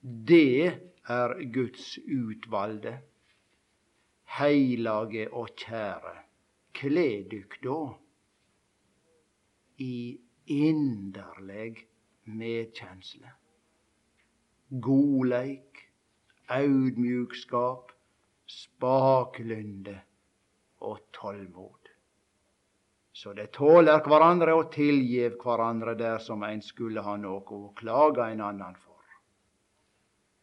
[0.02, 0.68] Det
[1.08, 2.98] er Guds utvalde,
[4.42, 6.18] heilage og kjære.
[6.76, 7.82] Kle dykk då
[9.82, 10.18] i
[10.62, 11.86] inderleg
[12.30, 13.38] medkjensle
[14.72, 15.90] godleik,
[16.48, 17.92] audmjukskap,
[18.48, 20.02] spaklynde
[20.80, 21.90] og tålmod.
[23.14, 28.44] Så det tåler hverandre og tilgjev hverandre dersom ein skulle ha noe å klage en
[28.48, 29.04] annan for.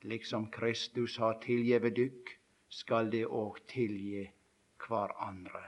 [0.04, 2.34] Liksom Kristus har tilgjeve dykk,
[2.68, 4.26] skal det òg tilgi
[4.84, 5.64] hverandre.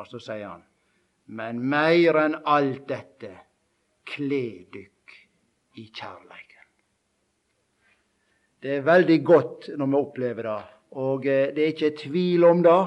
[0.00, 0.64] Og så sier han,
[1.26, 3.32] men meir enn alt dette,
[4.08, 5.14] kle dykk
[5.78, 6.66] i kjærleiken.
[8.62, 10.60] Det er veldig godt når vi opplever det.
[11.02, 12.80] Og eh, det er ikke tvil om det,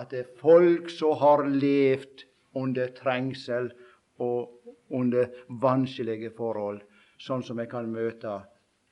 [0.00, 2.24] at det er folk som har levd
[2.56, 3.70] under trengsel
[4.18, 4.56] og
[4.90, 5.28] under
[5.62, 6.80] vanskelige forhold,
[7.20, 8.40] sånn som vi kan møte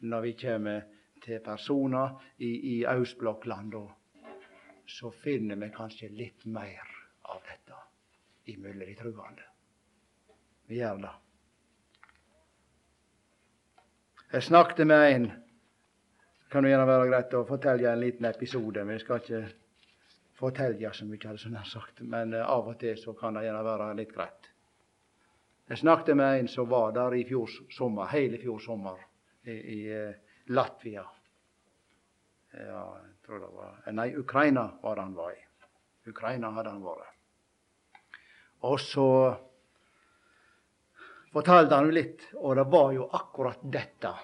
[0.07, 0.85] når vi kommer
[1.25, 3.95] til personer i, i østblokklandene,
[4.89, 6.87] så finner vi kanskje litt mer
[7.29, 7.68] av dette
[8.49, 9.47] imellom de troende.
[10.69, 11.15] Vi gjør det.
[14.33, 15.31] Jeg snakket med en
[16.49, 19.41] Det kan gjerne være greit å fortelle en liten episode, men jeg skal ikke
[20.39, 22.01] fortelle så mye, hadde jeg sagt.
[22.01, 24.49] men uh, av og til så kan det gjerne være litt greit.
[25.69, 28.97] Jeg snakket med en som var der i fjor sommer, hele fjor sommer
[29.45, 30.15] i, i uh,
[30.49, 31.05] Latvia.
[32.55, 35.45] Ja, jeg tror det var Nei, Ukraina var det han var i.
[36.09, 37.18] Ukraina hadde han vært.
[38.67, 39.11] Og så
[41.33, 44.15] fortalte han litt, og det var jo akkurat dette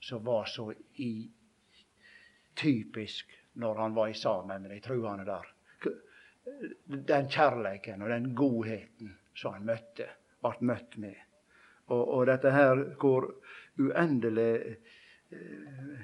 [0.00, 0.72] som var så
[1.04, 1.28] i,
[2.58, 5.46] typisk når han var i sammen med de truende der.
[6.86, 10.08] Den kjærleiken og den godheten som han møtte,
[10.42, 11.16] ble møtt med.
[11.88, 13.28] Og, og dette her hvor
[13.78, 14.52] uendelig
[15.30, 16.02] eh,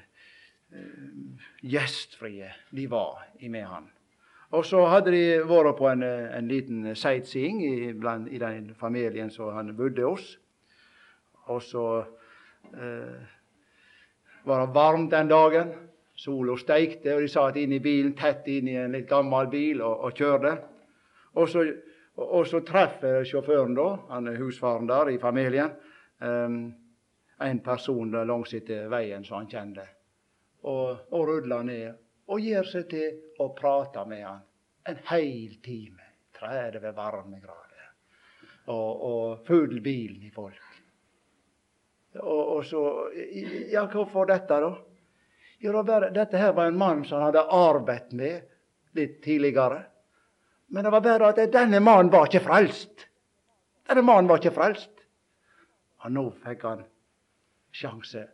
[0.71, 3.91] eh, gjestfrie de var med han.
[4.55, 9.33] Og så hadde de vært på en, en liten sightseeing i, bland, i, den familien
[9.35, 10.29] som han bodde hos.
[11.51, 11.87] Og så
[12.71, 13.25] eh,
[14.47, 15.73] var det varmt den dagen.
[16.15, 19.83] Sola steikte, og de satt inn i bilen, tett inn i en litt gammel bil,
[19.83, 20.55] og, og kjørte.
[21.35, 21.65] Og så,
[22.23, 25.75] og så traff sjåføren, da, han er husfaren der i familien,
[26.23, 26.61] eh,
[27.49, 29.89] en person langs etter veien som han kjente,
[30.63, 34.43] og, og rudla ned og gir seg til å prate med han
[34.89, 36.01] en heil time.
[36.35, 37.85] 30 varmegrader.
[38.67, 40.61] Og, og full bilen i folk.
[42.21, 42.83] Og, og, så
[43.73, 44.73] Ja, hvorfor dette, da?
[45.65, 49.81] Jo, bare, dette her var en mann som han hadde arbeidet med litt tidligere.
[50.75, 53.07] Men det var bare at denne mannen var ikke frelst.
[53.89, 55.07] Denne mannen var ikke frelst.
[56.05, 56.85] Og nå fikk han
[57.75, 58.27] sjanse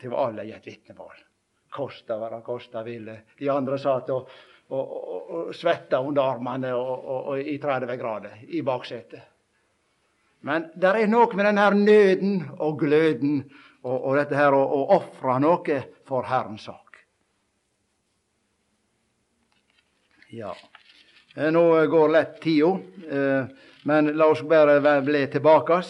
[0.00, 1.14] til å avlegge et vitnemål
[1.74, 3.16] kosta hva det kosta ville.
[3.38, 4.30] De andre satt og,
[4.70, 9.30] og, og, og svetta under armene og, i 30 grader i baksetet.
[10.44, 13.38] Men det er noe med denne nøden og gløden
[13.84, 14.64] og, dette her å,
[14.96, 16.98] ofre noe for Herrens sak.
[20.34, 20.50] Ja.
[21.36, 22.74] Eh, nå går lett tida,
[23.08, 25.80] eh, men la oss bare bli tilbake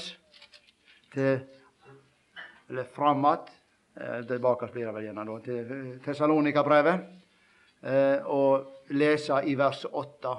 [1.15, 1.43] til
[2.69, 3.51] eller fram att
[3.97, 7.03] Eh, tilbake blir det vel gjerne da, til Tessalonika-brevet,
[7.87, 10.33] eh, og lese i vers 8.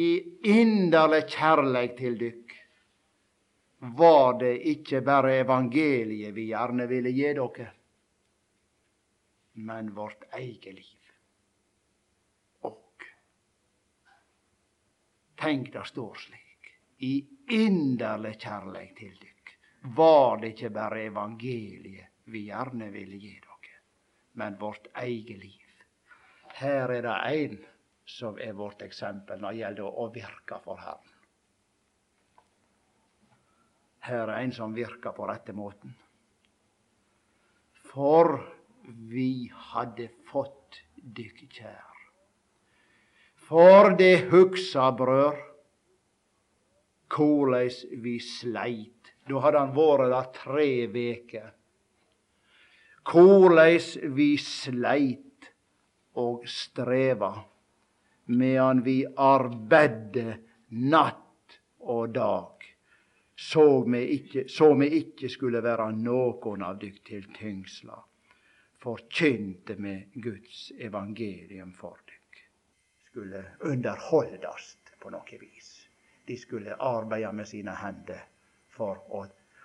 [0.00, 0.06] I
[0.48, 2.54] inderlig kjærleik til dykk
[4.00, 7.66] var det ikke bare evangeliet vi gjerne ville gi dere,
[9.68, 11.12] men vårt eget liv.
[12.70, 13.04] Og
[15.44, 16.72] tenk det står slik
[17.04, 17.12] i
[17.52, 19.31] inderlig kjærleik til dykk
[19.82, 23.78] var det ikke bare evangeliet vi gjerne ville gi dere,
[24.38, 25.82] men vårt eget liv.
[26.54, 27.56] Her er det én
[28.06, 31.10] som er vårt eksempel når det gjelder å virke for Herren.
[34.02, 35.94] Her er en som virker på rette måten.
[37.92, 38.38] For
[39.10, 41.88] vi hadde fått dykk kjær.
[43.42, 45.38] For det hugsa, brør,
[47.12, 51.50] korleis vi sleit da hadde han vært der tre veker.
[53.06, 55.50] Korleis vi sleit
[56.18, 57.32] og streva
[58.32, 60.36] medan vi arbeidde
[60.92, 62.62] natt og dag,
[63.34, 67.98] så vi ikke, ikke skulle være noen av dykk til tyngsla,
[68.82, 72.42] forkynte vi Guds evangelium for dykk.
[73.10, 75.72] Skulle underholdast på noe vis.
[76.26, 78.22] De skulle arbeide med sine hender
[78.72, 79.24] for å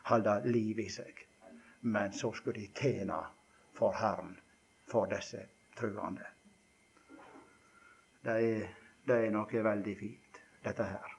[0.09, 1.23] holde liv i seg.
[1.79, 3.19] Men så skulle de tjene
[3.77, 4.35] for Herren,
[4.87, 5.45] for disse
[5.77, 6.25] truende.
[8.23, 8.67] Det er,
[9.07, 11.13] det er noe veldig fint, dette her.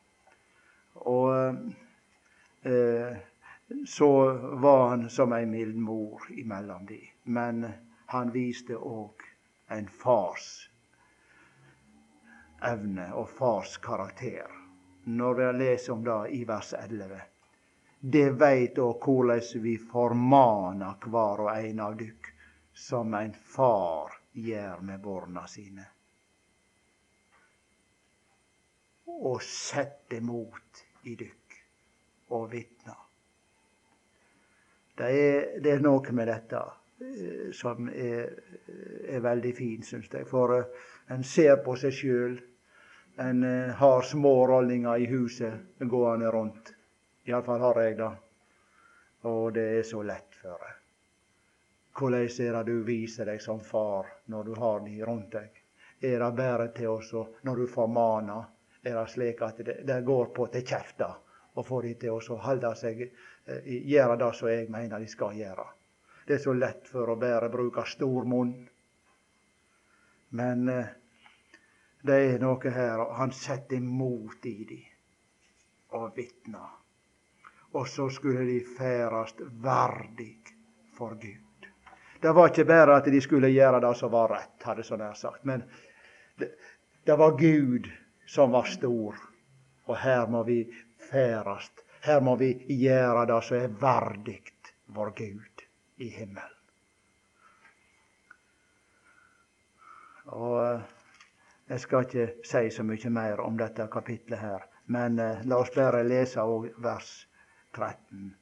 [1.09, 3.19] Og eh,
[3.87, 4.11] så
[4.61, 7.01] var han som ei mild mor imellom de.
[7.25, 7.65] Men
[8.13, 9.25] han viste òg
[9.73, 10.69] en fars
[12.65, 14.49] evne og fars karakter.
[15.05, 17.21] Når vi leser om det i vers 11
[18.01, 22.31] det veit òg korleis vi formanar kvar og ein av dykk,
[22.73, 25.87] som ein far gjer med borna sine.
[29.07, 31.59] Og sette mot i dykk
[32.39, 32.95] og vitna.
[34.99, 36.61] Det er, det er noe med dette
[37.03, 38.31] eh, som er,
[39.07, 40.27] er veldig fint, syns jeg.
[40.27, 42.35] For uh, en ser på seg sjøl.
[43.23, 46.75] En uh, har små rollinger i huset gående rundt.
[47.29, 48.13] Iallfall har jeg det.
[49.29, 50.79] Og det er så lett for
[51.99, 55.63] hvordan er det du viser deg som far når du har de rundt deg?
[56.01, 57.11] Er det bare til oss
[57.43, 58.45] når du formaner?
[58.85, 61.09] Er det slik at det, det går på til kjefta
[61.59, 65.35] og får de til å holde seg eh, gjøre det som jeg mener de skal
[65.35, 65.67] gjøre?
[66.27, 68.55] Det er så lett for å bare bruke stor munn.
[70.39, 70.93] Men eh,
[72.07, 74.87] det er noe her Han setter mot i dem
[75.99, 76.77] og vitner.
[77.73, 80.37] Og så skulle de færast verdig
[80.97, 81.69] for Gud.
[82.23, 85.15] Det var ikke bare at de skulle gjøre det som var rett, hadde så nær
[85.15, 85.45] sagt.
[85.45, 85.63] Men
[86.39, 86.51] det,
[87.07, 87.87] det var Gud
[88.27, 89.15] som var stor.
[89.87, 90.65] Og her må vi
[91.11, 91.85] færast.
[92.03, 94.43] Her må vi gjøre det som er verdig
[94.87, 95.63] vår Gud
[95.97, 96.55] i himmelen.
[100.27, 100.81] Og eh,
[101.69, 105.73] Jeg skal ikke si så mye mer om dette kapitlet her, men eh, la oss
[105.75, 106.41] bare lese
[106.81, 107.28] vers
[107.75, 108.35] 13.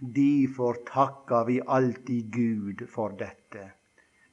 [0.00, 3.70] Difor takkar vi alltid Gud for dette,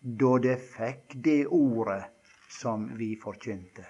[0.02, 2.04] da det fikk det ordet
[2.50, 3.86] som vi forkynte.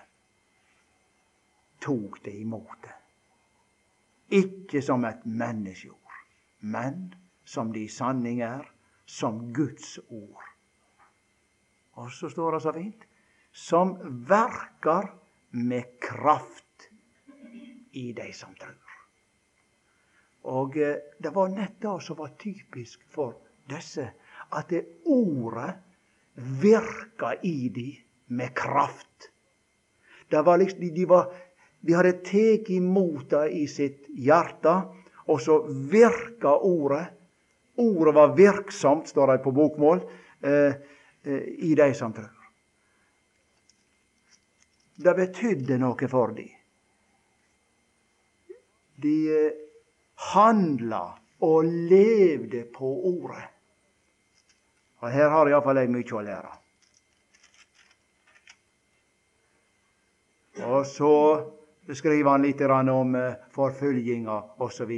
[1.81, 2.97] Tok det imot det.
[4.41, 6.19] Ikke som et menneskeord,
[6.60, 7.10] men
[7.45, 8.67] som det i sanning er,
[9.05, 10.45] som Guds ord.
[11.99, 13.07] Og så står det så fint
[13.51, 15.12] som verkar
[15.51, 16.88] med kraft
[17.91, 18.90] i de som trur.
[20.43, 23.36] Og eh, det var nett det som var typisk for
[23.69, 24.08] disse,
[24.51, 25.75] at det ordet
[26.62, 27.89] virka i de
[28.27, 29.30] med kraft.
[30.30, 31.34] Det var liksom, de, var,
[31.80, 34.75] de hadde tatt imot det i sitt hjerte,
[35.27, 37.06] og så virka ordet.
[37.82, 40.01] Ordet var virksomt, står det på bokmål,
[40.41, 40.73] eh,
[41.23, 42.32] eh, i de som trur.
[45.01, 46.49] Det betydde noe for dem.
[49.01, 49.15] De
[50.21, 51.03] handla
[51.41, 53.43] og levde på ordet.
[55.01, 56.51] Og her har iallfall jeg mye å lære.
[60.67, 61.13] Og så
[61.89, 64.91] skriver han litt om eh, forfølginga osv.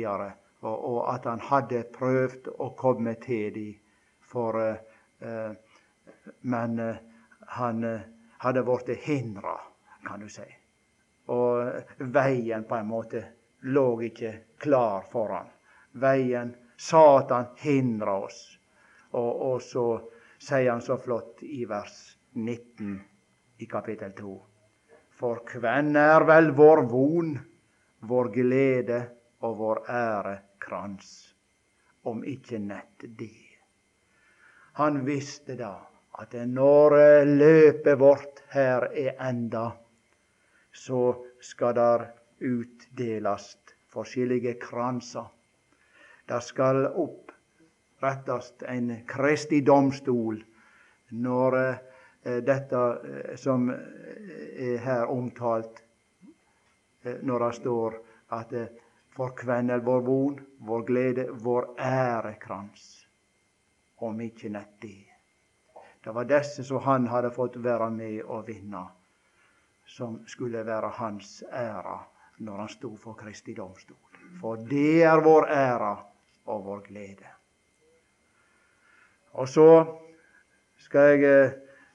[0.63, 3.77] Og, og at han hadde prøvd å komme til dem,
[4.19, 5.51] for eh,
[6.41, 6.99] Men eh,
[7.59, 8.01] han eh,
[8.43, 9.55] hadde blitt hindra,
[10.03, 10.45] kan du si.
[11.31, 13.23] Og veien på en måte
[13.63, 15.47] lå ikke klar foran.
[15.93, 18.59] Veien Satan hindra oss.
[19.11, 19.85] Og, og, så
[20.41, 22.95] sier han så flott i vers 19
[23.61, 24.33] i kapittel 2.
[25.13, 27.35] For kven er vel vår von,
[28.09, 28.99] vår glede
[29.45, 31.11] og vår ærekrans,
[32.09, 33.37] om ikke nett det?
[34.81, 35.75] Han visste da
[36.19, 36.97] at når
[37.29, 39.69] løpet vårt her er enda,
[40.73, 42.07] så skal der
[42.43, 45.27] utdelast forskjellige kransar.
[46.25, 50.39] Det skal opprettast en kristig domstol
[51.09, 55.83] når eh, dette eh, som er her omtalt,
[57.03, 57.99] eh, når det står
[58.33, 58.55] at
[59.13, 62.85] for hvem er vår von, vår glede, vår ærekrans,
[64.01, 65.03] om ikke nett det.
[66.03, 68.87] Det var disse som han hadde fått være med å vinne,
[69.85, 71.99] som skulle være hans ære
[72.43, 73.97] når han sto for Kristi domstol.
[74.41, 75.93] For det er vår ære
[76.45, 77.31] og vår glede.
[79.33, 79.67] Og så
[80.77, 81.45] skal jeg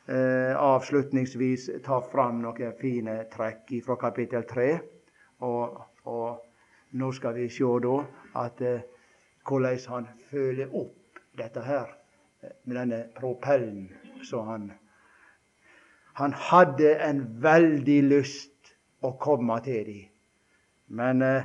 [0.08, 4.68] eh, avslutningsvis ta fram noen fine trekk fra kapittel 3.
[5.46, 5.78] Og,
[6.10, 6.44] og,
[6.98, 7.98] nå skal vi se da
[8.42, 8.86] at eh,
[9.48, 11.92] hvordan han følger opp dette her
[12.42, 13.88] eh, med denne propellen
[14.24, 14.70] som han
[16.18, 18.72] Han hadde en veldig lyst
[19.06, 20.07] å komme til dem.
[20.88, 21.44] Men eh,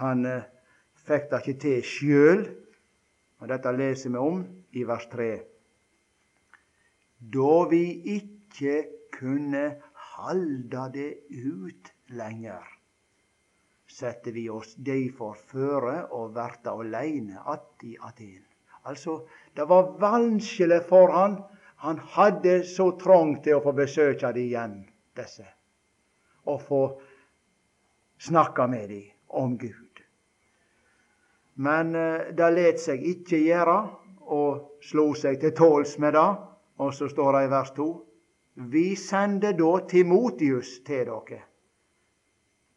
[0.00, 0.48] han eh,
[1.06, 2.46] fikk det ikke til sjøl.
[3.48, 4.40] Dette leser vi om
[4.74, 5.28] i vers 3.
[7.18, 7.84] Da vi
[8.16, 8.74] ikke
[9.14, 9.64] kunne
[10.18, 12.66] halde det ut lenger,
[13.88, 18.44] setter vi oss derfor føre og verta aleine att i Aten.
[18.82, 21.42] Altså, det var vanskelig for han.
[21.76, 24.76] Han hadde så trangt til å få besøke dem igjen,
[25.14, 25.46] disse.
[26.46, 26.82] Og få
[28.18, 30.02] snakka med dem om Gud.
[31.54, 33.78] Men eh, det let seg ikke gjøre,
[34.28, 36.28] og slo seg til tåls med det.
[36.78, 37.88] Og så står det i vers 2.:
[38.70, 41.40] Vi sender da Timotius til dere,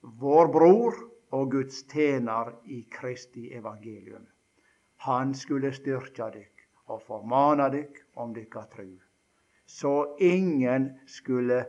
[0.01, 0.97] vår bror
[1.37, 4.25] og Guds tjener i Kristi evangelium.
[5.05, 8.89] Han skulle styrke dykk og formane dykk om dykka tru,
[9.65, 11.65] så ingen skulle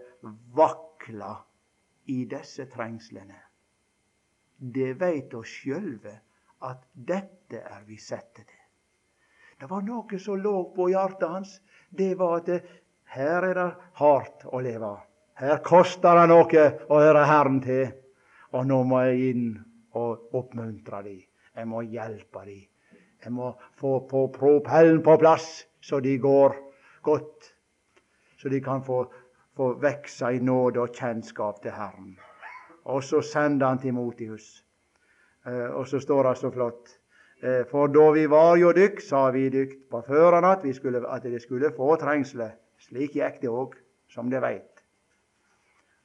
[0.56, 1.36] vakle
[2.06, 3.51] i disse trengslene
[4.62, 6.14] det veit oss sjølve
[6.62, 8.60] at dette er vi sette til.
[9.58, 11.56] Det var noe som lå på hjertet hans.
[11.90, 12.68] Det var at
[13.14, 14.94] her er det hardt å leve.
[15.38, 17.92] Her koster det noe å høre Herren til.
[18.52, 19.46] Og nå må jeg inn
[19.98, 21.22] og oppmuntre dem.
[21.56, 22.64] Jeg må hjelpe dem.
[23.22, 26.56] Jeg må få på propellen på plass, så de går
[27.06, 27.52] godt.
[28.38, 29.04] Så de kan få,
[29.56, 32.16] få vokse i nåde og kjennskap til Herren.
[32.84, 34.64] Og så sender han Timotius.
[35.46, 36.98] Eh, og så står det så flott.
[37.42, 41.02] Eh, for da vi var jo dykk, sa vi dykk på føreren at, vi skulle,
[41.08, 42.52] at de skulle få trengsle.
[42.82, 43.76] Slik gikk det òg,
[44.10, 44.82] som de veit.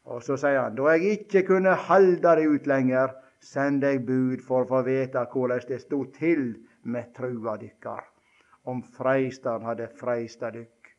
[0.08, 3.14] Og så sier han, da jeg ikke kunne halde det ut lenger,
[3.44, 6.46] sendte jeg bud for å få vite hvordan det stod til
[6.88, 8.06] med trua dykkar,
[8.72, 10.94] om freisteren hadde freista dykk,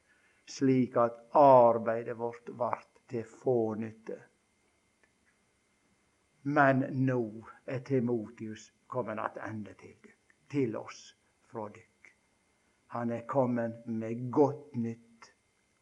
[0.49, 4.28] slik at arbeidet vårt vart til få nytte.
[6.49, 7.21] Men nå
[7.69, 10.13] er Timotius kommet attende til,
[10.49, 11.01] til oss
[11.51, 12.13] fra dykk.
[12.95, 15.29] Han er kommet med godt nytt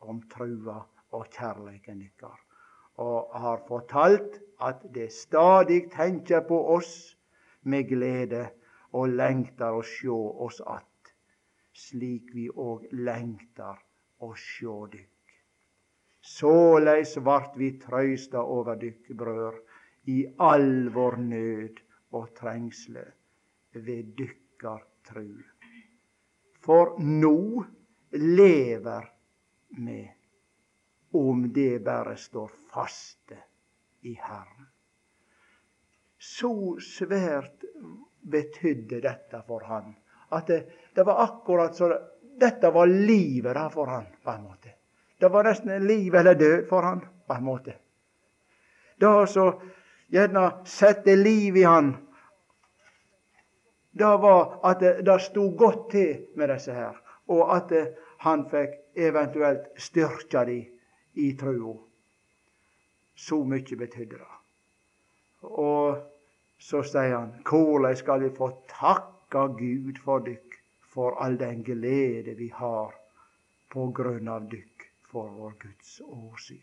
[0.03, 0.81] om trua
[1.15, 2.43] og kjærleiken deres.
[2.99, 6.93] Og har fortalt at det stadig tenker på oss
[7.63, 8.47] med glede
[8.97, 11.13] og lengter å sjå oss att,
[11.77, 13.79] slik vi òg lengter
[14.19, 15.13] å sjå dykk.
[16.27, 19.66] Såleis vart vi trøysta over dykk, brødre
[20.07, 21.81] i all vår nød
[22.17, 23.05] og trengsle
[23.73, 25.29] ved dykkar tru.
[26.63, 27.65] For nå
[28.17, 29.11] lever
[29.77, 30.01] vi
[31.19, 33.39] om det bare står faste
[34.07, 34.67] i Herren.
[36.19, 37.65] Så svært
[38.27, 39.95] betydde dette for han
[40.35, 40.61] at det,
[40.95, 41.95] det var akkurat så
[42.37, 44.75] Dette var livet da for han på en måte.
[45.17, 47.73] Det var nesten liv eller død for han på en måte.
[49.01, 49.47] Da så
[50.13, 51.95] gjerne sette liv i han,
[53.97, 56.97] det var at det, det sto godt til med disse her,
[57.33, 57.73] og at
[58.27, 60.59] han fikk eventuelt styrka de
[61.17, 61.77] i trua.
[63.17, 64.35] Så mye betydde det.
[65.49, 65.97] Og
[66.59, 70.61] så sier han, hvordan skal vi få takka Gud for dykk,
[70.93, 72.93] for all den glede vi har
[73.73, 76.63] på grunn av dykk for vår Guds åsyn.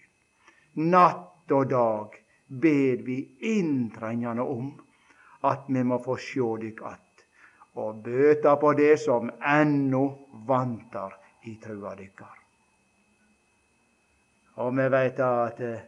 [0.93, 2.22] Natt og dag
[2.61, 4.71] ber vi inntrengende om
[5.43, 7.25] at vi må få sjå dykk att,
[7.73, 10.03] og bøta på det som ennå
[10.47, 12.39] vantar i trua dykkar.
[14.61, 15.85] Og vi veit at eh,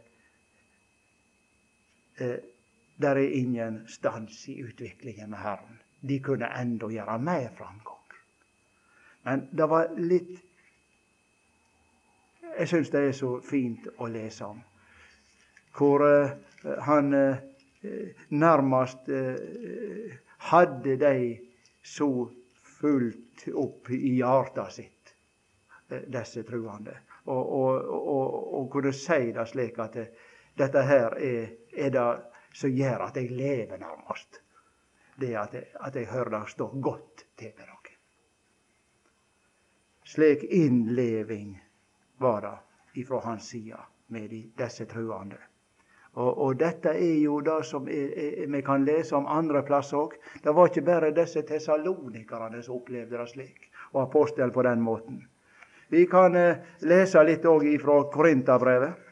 [2.17, 2.37] eh,
[2.97, 5.79] der er ingen stans i utviklingen med Herren.
[6.01, 8.17] De kunne endå gjøre mer framgang.
[9.23, 10.41] Men det var litt
[12.55, 14.61] Jeg syns det er så fint å lese om
[15.75, 16.29] hvor eh,
[16.63, 17.37] han eh,
[18.29, 21.39] nærmest eh, hadde de
[21.83, 22.09] så
[22.79, 25.15] fullt opp i hjertet sitt,
[25.89, 26.97] disse truende.
[27.25, 29.97] Og, og, og, og, kunne si det slik at
[30.57, 32.05] dette her er, er, det
[32.53, 34.41] som gjør at jeg lever, nærmest.
[35.19, 37.75] Det at jeg, at jeg hører det stå godt til med dere.
[40.05, 41.55] Slik innleving
[42.21, 45.39] var det ifra hans side med de, disse truende.
[46.15, 50.15] Og, og, dette er jo det som vi kan lese om andre plasser òg.
[50.43, 55.19] Det var ikke bare disse tesalonikerne som opplevde det slik, og apostel på den måten.
[55.91, 56.57] Vi kan eh,
[56.87, 59.03] lese litt òg fra Korintabrevet.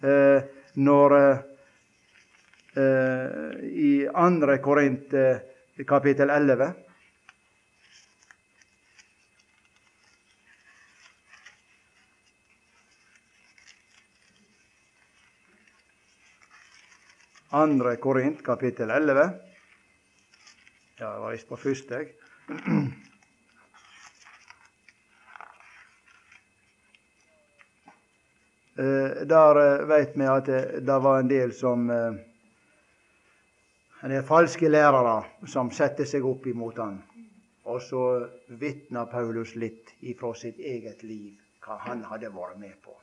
[0.00, 0.42] Eh,
[0.80, 1.38] når eh,
[3.68, 5.42] I andre Korint eh,
[5.86, 6.89] kapittel 11
[17.52, 19.30] Andre Korint, kapittel 11.
[20.98, 22.12] Ja, det var visst på første, jeg.
[28.80, 30.46] Eh, der vet veit vi at
[30.86, 32.14] det var en del som eh,
[34.00, 36.94] En del falske lærere som satte seg opp imot han.
[37.68, 38.04] Og så
[38.62, 42.94] vitna Paulus litt ifra sitt eget liv, hva han hadde vært med på.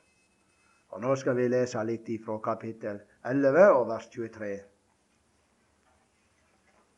[0.95, 4.59] Og Nå skal vi lese litt ifra kapittel 11 og vers 23.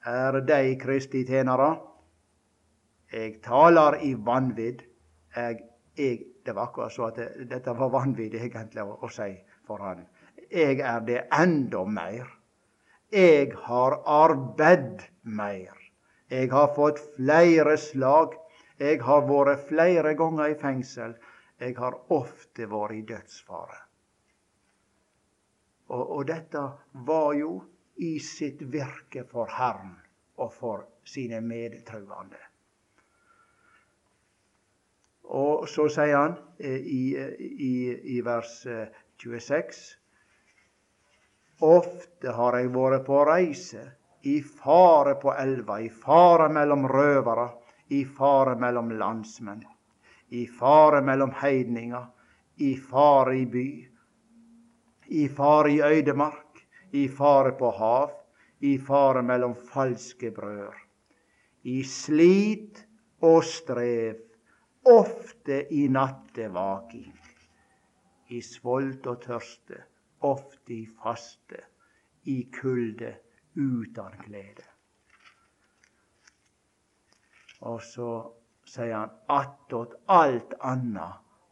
[0.06, 1.70] Er dei Kristi tjenere?
[3.10, 4.84] Eg talar i vanvidd.
[5.36, 5.64] Eg,
[5.98, 9.32] eg, det var akkurat så at det, dette var vanvidd egentlig å, å si
[9.66, 10.06] for han.
[10.50, 12.30] Eg er det enda meir.
[13.10, 15.74] Eg har arbeidd meir.
[16.30, 18.38] Eg har fått flere slag.
[18.78, 21.18] Eg har vore flere ganger i fengsel.
[21.58, 23.89] Eg har ofte vært i dødsfare.
[25.90, 26.62] Og, og, dette
[27.06, 27.54] var jo
[28.06, 29.96] i sitt virke for Herren
[30.40, 32.40] og for sine medtruende.
[35.30, 37.74] Og så sier han eh, i, i,
[38.18, 38.62] i vers
[39.22, 39.82] 26
[41.60, 43.82] Ofte har jeg vært på reise,
[44.24, 47.50] i fare på elva, i fare mellom røvere,
[47.92, 49.66] i fare mellom landsmenn,
[50.30, 52.06] i fare mellom heidninger,
[52.64, 53.68] i fare i by,
[55.10, 58.12] i fare i øydemark, i fare på hav,
[58.60, 60.74] i fare mellom falske brødre,
[61.64, 62.86] i slit
[63.22, 64.16] og strev,
[64.86, 67.16] ofte i nattevaking,
[68.30, 69.84] i svolt og tørste,
[70.22, 71.64] ofte i faste,
[72.24, 73.16] i kulde,
[73.56, 74.68] uten glede.
[77.62, 78.12] Og så
[78.70, 81.10] sier han attåt alt anna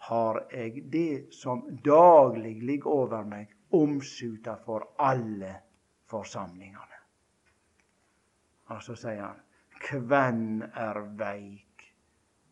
[0.08, 5.54] har eg det som daglig ligger over meg, omsuta for alle
[6.08, 7.02] forsamlingene.
[8.72, 9.44] Og så sier han
[9.78, 11.84] Kven er veik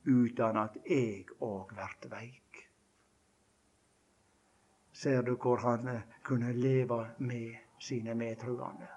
[0.05, 2.59] utan at eg òg vert veik?
[4.95, 5.89] Ser du hvor han
[6.23, 8.87] kunne leve med sine medtruende?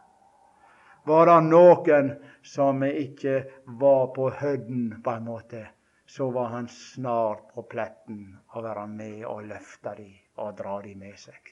[1.09, 2.13] Var det noen
[2.45, 3.41] som ikke
[3.81, 5.65] var på høyden, på en måte,
[6.09, 8.23] så var han snart på pletten
[8.57, 10.09] å være med og løfte de
[10.41, 11.51] og dra de med seg.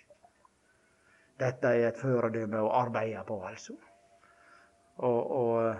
[1.36, 3.76] Dette er et føredømme å arbeide på, altså.
[5.04, 5.76] Og, og,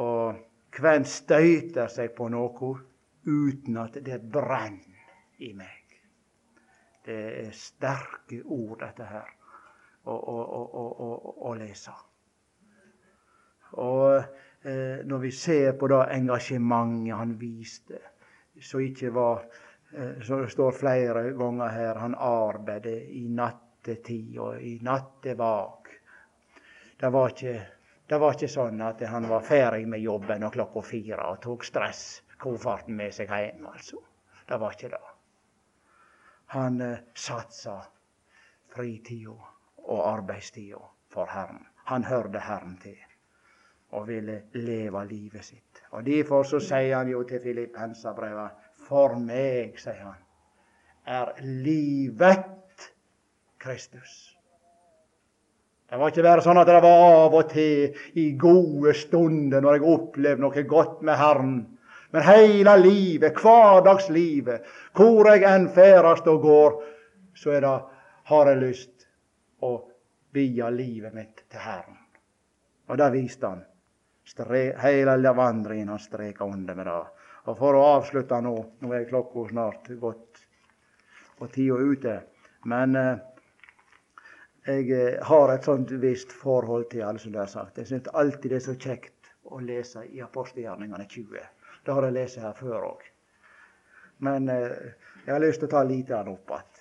[0.00, 2.70] og hvem støyter seg på noe
[3.28, 5.98] uten at det brenner i meg?
[7.04, 9.28] Det er sterke ord, dette her,
[10.08, 11.12] å, å, å,
[11.50, 11.92] å lese.
[13.76, 14.24] Og
[15.04, 17.98] når vi ser på det engasjementet han viste,
[18.60, 19.44] så ikke var
[19.92, 25.88] eh, Så det står flere ganger her han arbeidet i nattetid og i nattevak.
[27.00, 27.60] Det var ikke
[28.06, 31.64] det var ikke sånn at han var ferdig med jobben og klokka fire og tok
[31.64, 33.64] stresskofferten med seg hjem.
[33.66, 33.96] altså.
[34.48, 35.00] Det var ikke det.
[36.52, 37.78] Han eh, satsa
[38.74, 39.32] fritida
[39.84, 41.64] og arbeidstida for Herren.
[41.88, 43.00] Han hørte Herren til
[43.94, 45.82] og ville leve livet sitt.
[45.94, 50.20] Og Derfor så sier han jo til Filippenserbrevet For meg, sier han,
[51.06, 52.90] er livet
[53.62, 54.34] Kristus.
[55.88, 59.78] Det var ikke bare sånn at det var av og til i gode stunder når
[59.78, 61.56] jeg opplevde noe godt med Herren.
[62.12, 64.66] Men hele livet, hverdagslivet,
[64.96, 66.80] hvor jeg enn ferdes og går,
[67.34, 67.74] så det,
[68.30, 69.06] har jeg lyst
[69.64, 69.76] å
[70.34, 72.00] vie livet mitt til Herren.
[72.90, 73.62] Og det viste han
[74.80, 77.00] Hele vandringa streka under med det.
[77.44, 80.44] Og for å avslutte nå Nå er klokka snart gått
[81.42, 82.14] og tida ute.
[82.64, 83.18] Men eh,
[84.66, 87.78] jeg eh, har et sånt visst forhold til alle som det er sagt.
[87.78, 91.42] Jeg syns alltid det er så kjekt å lese i apostelgjerningene 20.
[91.84, 93.02] Det har jeg lest her før òg.
[94.24, 94.94] Men eh,
[95.26, 96.73] jeg har lyst til å ta lite av den opp igjen.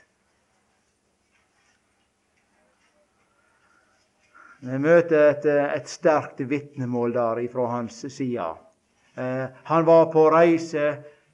[4.64, 5.46] Vi møter et,
[5.76, 8.46] et sterkt vitnemål der fra hans side.
[9.20, 10.86] Eh, han var på reise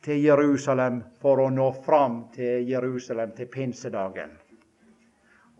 [0.02, 4.34] til Jerusalem for å nå fram til Jerusalem til pinsedagen.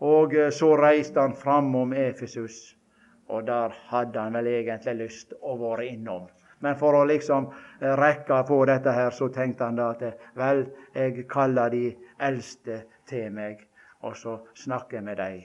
[0.02, 2.58] Og eh, så reiste han fram om Efesus,
[3.30, 6.26] og der hadde han vel egentlig lyst å være innom.
[6.66, 10.66] Men for å liksom eh, rekke på dette her, så tenkte han da at vel,
[10.98, 11.86] jeg kaller de
[12.18, 13.62] eldste til meg,
[14.02, 15.40] og så snakker jeg med dem.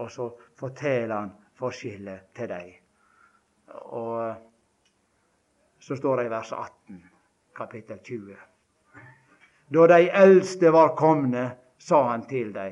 [0.00, 2.72] Og så forteller han forskjellet til dem.
[3.96, 4.34] Og
[5.82, 7.02] så står det i vers 18,
[7.56, 8.36] kapittel 20.
[9.72, 11.44] Da de eldste var komne,
[11.78, 12.70] sa han til dei.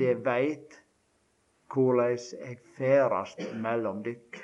[0.00, 0.80] De veit
[1.72, 4.40] korleis eg ferdast mellom dykk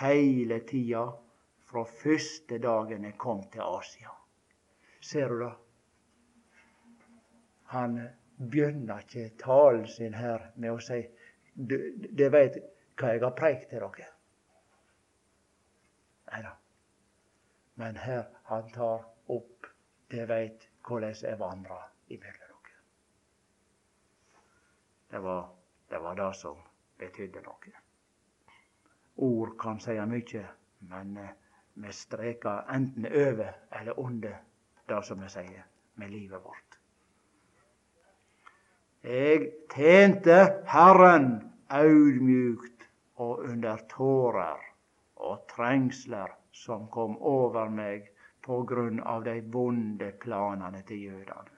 [0.00, 1.04] heile tida
[1.68, 4.12] fra første dagen jeg kom til Asia.
[5.00, 5.52] Ser du det?
[7.74, 7.98] Han
[8.38, 11.02] begynner ikke talen sin her med å si
[11.58, 12.56] Dere veit
[12.98, 14.04] hva jeg har preikt til dere.
[16.30, 16.52] Nei da.
[17.82, 19.66] Men her han tar opp
[20.10, 22.78] Dere veit hvordan jeg vandra imellom dere.
[25.10, 25.42] Det var,
[25.90, 26.62] det var det som
[26.98, 27.74] betydde noe.
[29.26, 30.44] Ord kan si mye,
[30.90, 31.34] men eh,
[31.74, 34.38] vi streker enten over eller under
[34.88, 36.67] det som vi sier med livet vårt.
[39.06, 40.36] Jeg tjente
[40.66, 41.28] Herren
[41.70, 42.88] audmjukt
[43.22, 44.64] og under tårer
[45.22, 48.08] og trengsler som kom over meg
[48.42, 51.54] på grunn av de vonde planene til jødene.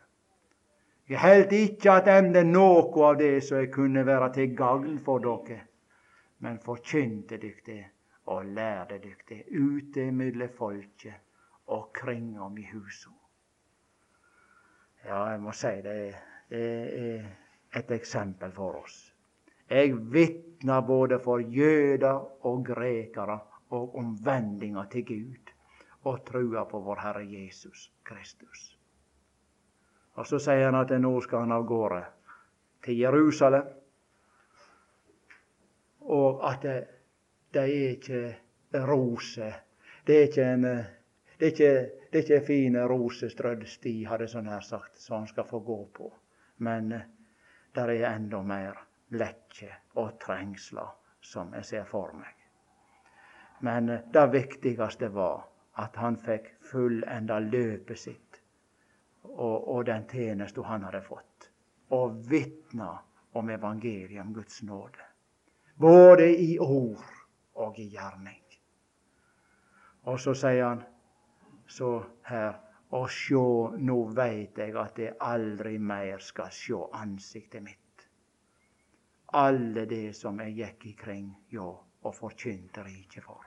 [1.08, 5.62] Jeg heldt ikke attende noe av det som jeg kunne være til gagn for dere,
[6.44, 7.82] men forkynte dykk det
[8.30, 11.16] og lærte dykk det ute mellom folket
[11.72, 13.10] og kringom i husa.
[15.06, 18.98] Ja, jeg må si det er et eksempel for oss.
[19.70, 23.38] Jeg vitner både for jøder og grekere
[23.70, 25.52] og omvendinga til Gud
[26.10, 28.76] og trua på vår Herre Jesus Kristus.
[30.18, 32.00] Og så sier han at nå skal han av gårde
[32.84, 33.68] til Jerusalem,
[36.00, 36.78] og at det,
[37.54, 39.60] det er ikke roser.
[40.06, 40.64] Det er ikke en
[41.40, 45.28] det er ikke, det er ikke fin rosestrødd sti, hadde sånn her sagt, som han
[45.30, 46.10] skal få gå på.
[46.60, 46.90] Men
[47.74, 48.80] der det er enda mer
[49.10, 50.90] lekke og trengsler
[51.20, 52.34] som jeg ser for meg.
[53.60, 55.46] Men eh, det viktigste var
[55.80, 58.40] at han fikk fullenda løpet sitt
[59.22, 61.50] og, og den tjenesten han hadde fått.
[61.96, 62.92] Og vitna
[63.32, 65.06] om evangeliet om Guds nåde.
[65.76, 67.04] Både i ord
[67.54, 68.42] og i gjerning.
[70.02, 70.82] Og så sier han
[71.70, 71.90] så
[72.26, 72.56] her
[72.98, 73.44] Og sjå,
[73.78, 78.08] nå veit eg at jeg aldri mer skal sjå ansiktet mitt.
[79.38, 81.68] Alle det som jeg gikk ikring hjå
[82.02, 83.46] og forkynte riket for.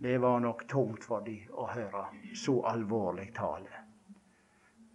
[0.00, 3.82] Det var nok tungt for de å høre så alvorlig tale.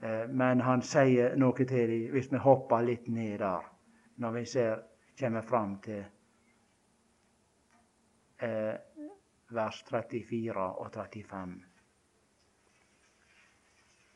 [0.01, 3.69] Eh, men han sier noe til dem, hvis vi hopper litt ned der,
[4.17, 4.81] når vi ser,
[5.19, 6.01] kommer fram til
[8.41, 8.73] eh,
[9.53, 11.74] vers 34 og 35.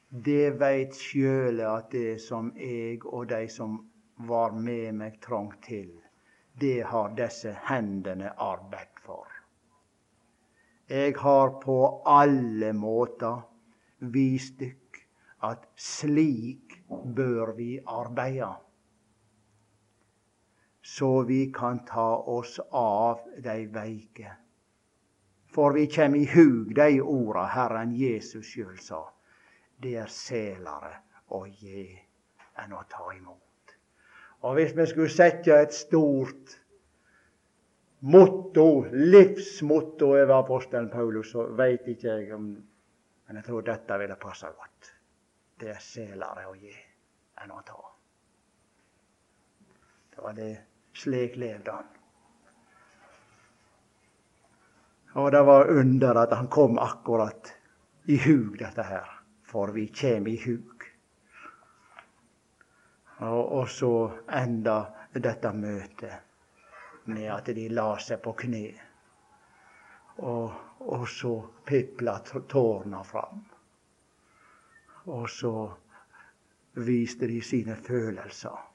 [0.09, 3.75] Det veit sjøle at det som eg og de som
[4.25, 5.91] var med meg, trong til,
[6.57, 9.27] det har disse hendene arbeid for.
[10.89, 13.43] Eg har på alle måter
[13.99, 14.97] vist dykk
[15.45, 18.49] at slik bør vi arbeide.
[20.81, 24.33] Så vi kan ta oss av de veike.
[25.53, 29.05] For vi kjem i hug de orda Herren Jesus sjøl sa.
[29.79, 30.95] Det er selare
[31.35, 31.85] å gi
[32.59, 33.75] enn å ta imot.
[34.43, 36.55] Og hvis vi skulle sette et stort
[37.99, 42.51] motto, livsmotto over apostelen Paulus, så veit ikke jeg om
[43.29, 44.87] Men jeg tror dette ville passe godt.
[45.61, 46.71] Det er selere å gi
[47.43, 47.77] enn å ta.
[50.15, 50.47] Det var det
[50.97, 51.91] slik levde han.
[55.21, 57.53] Og det var under at han kom akkurat
[58.09, 59.18] i hug, dette her.
[59.49, 60.85] For vi kjem i hug.
[63.19, 63.91] Og, så
[64.31, 64.77] enda
[65.11, 68.63] dette møtet med at de la seg på kne.
[70.19, 70.53] Og,
[70.85, 71.33] og så
[71.65, 73.43] pipla tårna fram.
[75.09, 75.53] Og så
[76.85, 78.65] viste de sine følelser.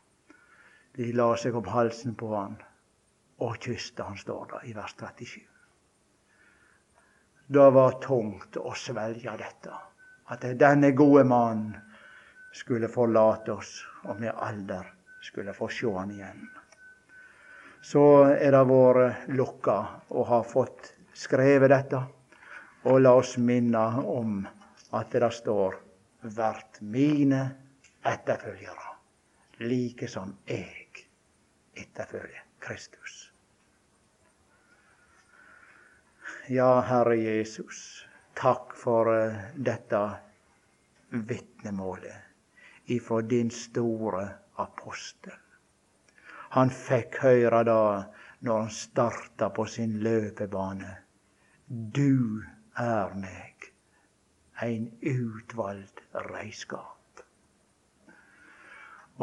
[0.96, 2.58] De la seg om halsen på han
[3.44, 5.40] og kysste han, står det i vers 37.
[7.54, 9.80] Det var tungt å svelge dette.
[10.34, 11.76] At denne gode mannen
[12.54, 14.90] skulle forlate oss, og med alder
[15.22, 16.44] skulle få se han igjen
[17.84, 19.76] så er det vært lukka
[20.08, 22.00] å ha fått skrevet dette.
[22.88, 24.40] Og la oss minne om
[24.96, 25.76] at det står
[26.36, 27.42] 'vert mine
[28.04, 28.94] etterfølgere',
[29.60, 31.04] like som eg
[31.76, 33.32] etterfølger Kristus.
[36.48, 38.03] Ja, Herre Jesus,
[38.34, 40.02] takk for uh, dette
[41.10, 42.24] vitnemålet
[42.84, 45.38] ifra din store apostel.
[46.54, 47.80] Han fikk høre da
[48.46, 50.90] når han starta på sin løpebane.
[51.66, 52.42] Du
[52.78, 53.70] er meg,
[54.62, 57.22] ein utvalgt reiskap.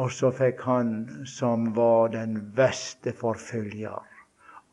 [0.00, 0.92] Og så fikk han
[1.28, 4.02] som var den beste forfølger,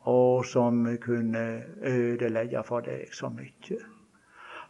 [0.08, 1.46] og som kunne
[1.84, 3.80] ødelegge for deg så mye.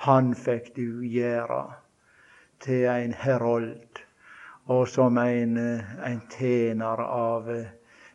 [0.07, 1.61] Han fikk du gjøre
[2.64, 4.01] til en herold
[4.72, 7.51] og som en, en tjener av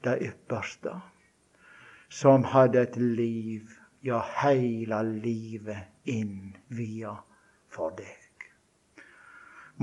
[0.06, 0.94] det ypperste,
[2.10, 3.70] som hadde et liv,
[4.06, 7.14] ja, heile livet innvia
[7.70, 8.50] for deg.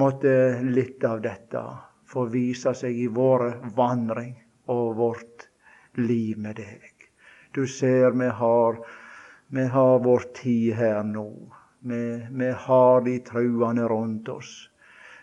[0.01, 0.35] Måtte
[0.65, 1.65] litt av dette
[2.09, 4.35] få vise seg i vår vandring
[4.73, 5.49] og vårt
[6.03, 7.11] liv med deg.
[7.53, 8.79] Du ser vi har,
[9.55, 11.29] vi har vår tid her nå.
[11.83, 14.71] Vi, vi har de truende rundt oss.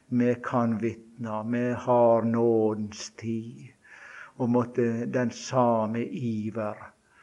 [0.07, 1.43] Vi kan vitne.
[1.51, 3.69] Vi har nådens tid
[4.39, 6.75] og måtte den samme iver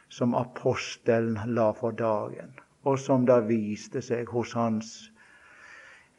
[0.09, 2.53] som apostelen la for dagen,
[2.85, 4.91] og som det viste seg hos hans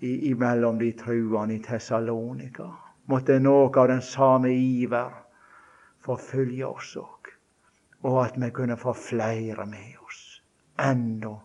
[0.03, 2.66] imellom de truende i Tessalonika,
[3.07, 5.14] måtte noe av den samme iver
[6.03, 7.31] forfølge oss òg,
[8.03, 10.25] og at vi kunne få flere med oss.
[10.83, 11.37] Enda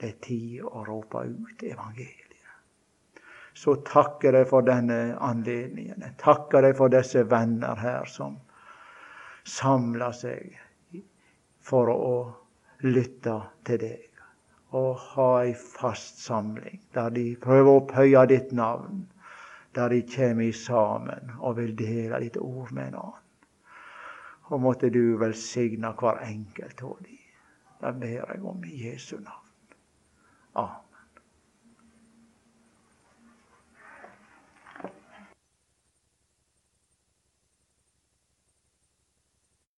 [0.00, 2.30] Det er tid å rope ut evangeliet.
[3.60, 6.00] Så takker jeg for denne anledningen.
[6.00, 8.38] Jeg takker deg for disse venner her som
[9.44, 10.54] samler seg
[11.60, 12.14] for å
[12.86, 13.36] lytte
[13.68, 14.06] til deg.
[14.78, 19.04] Og ha ei fast samling der de prøver å opphøye ditt navn.
[19.76, 23.26] Der de kommer sammen og vil dele ditt ord med en annen.
[24.50, 27.20] Og måtte du velsigne hver enkelt av dem.
[27.80, 29.49] Det ber jeg om i Jesu navn.
[30.54, 30.89] 哦。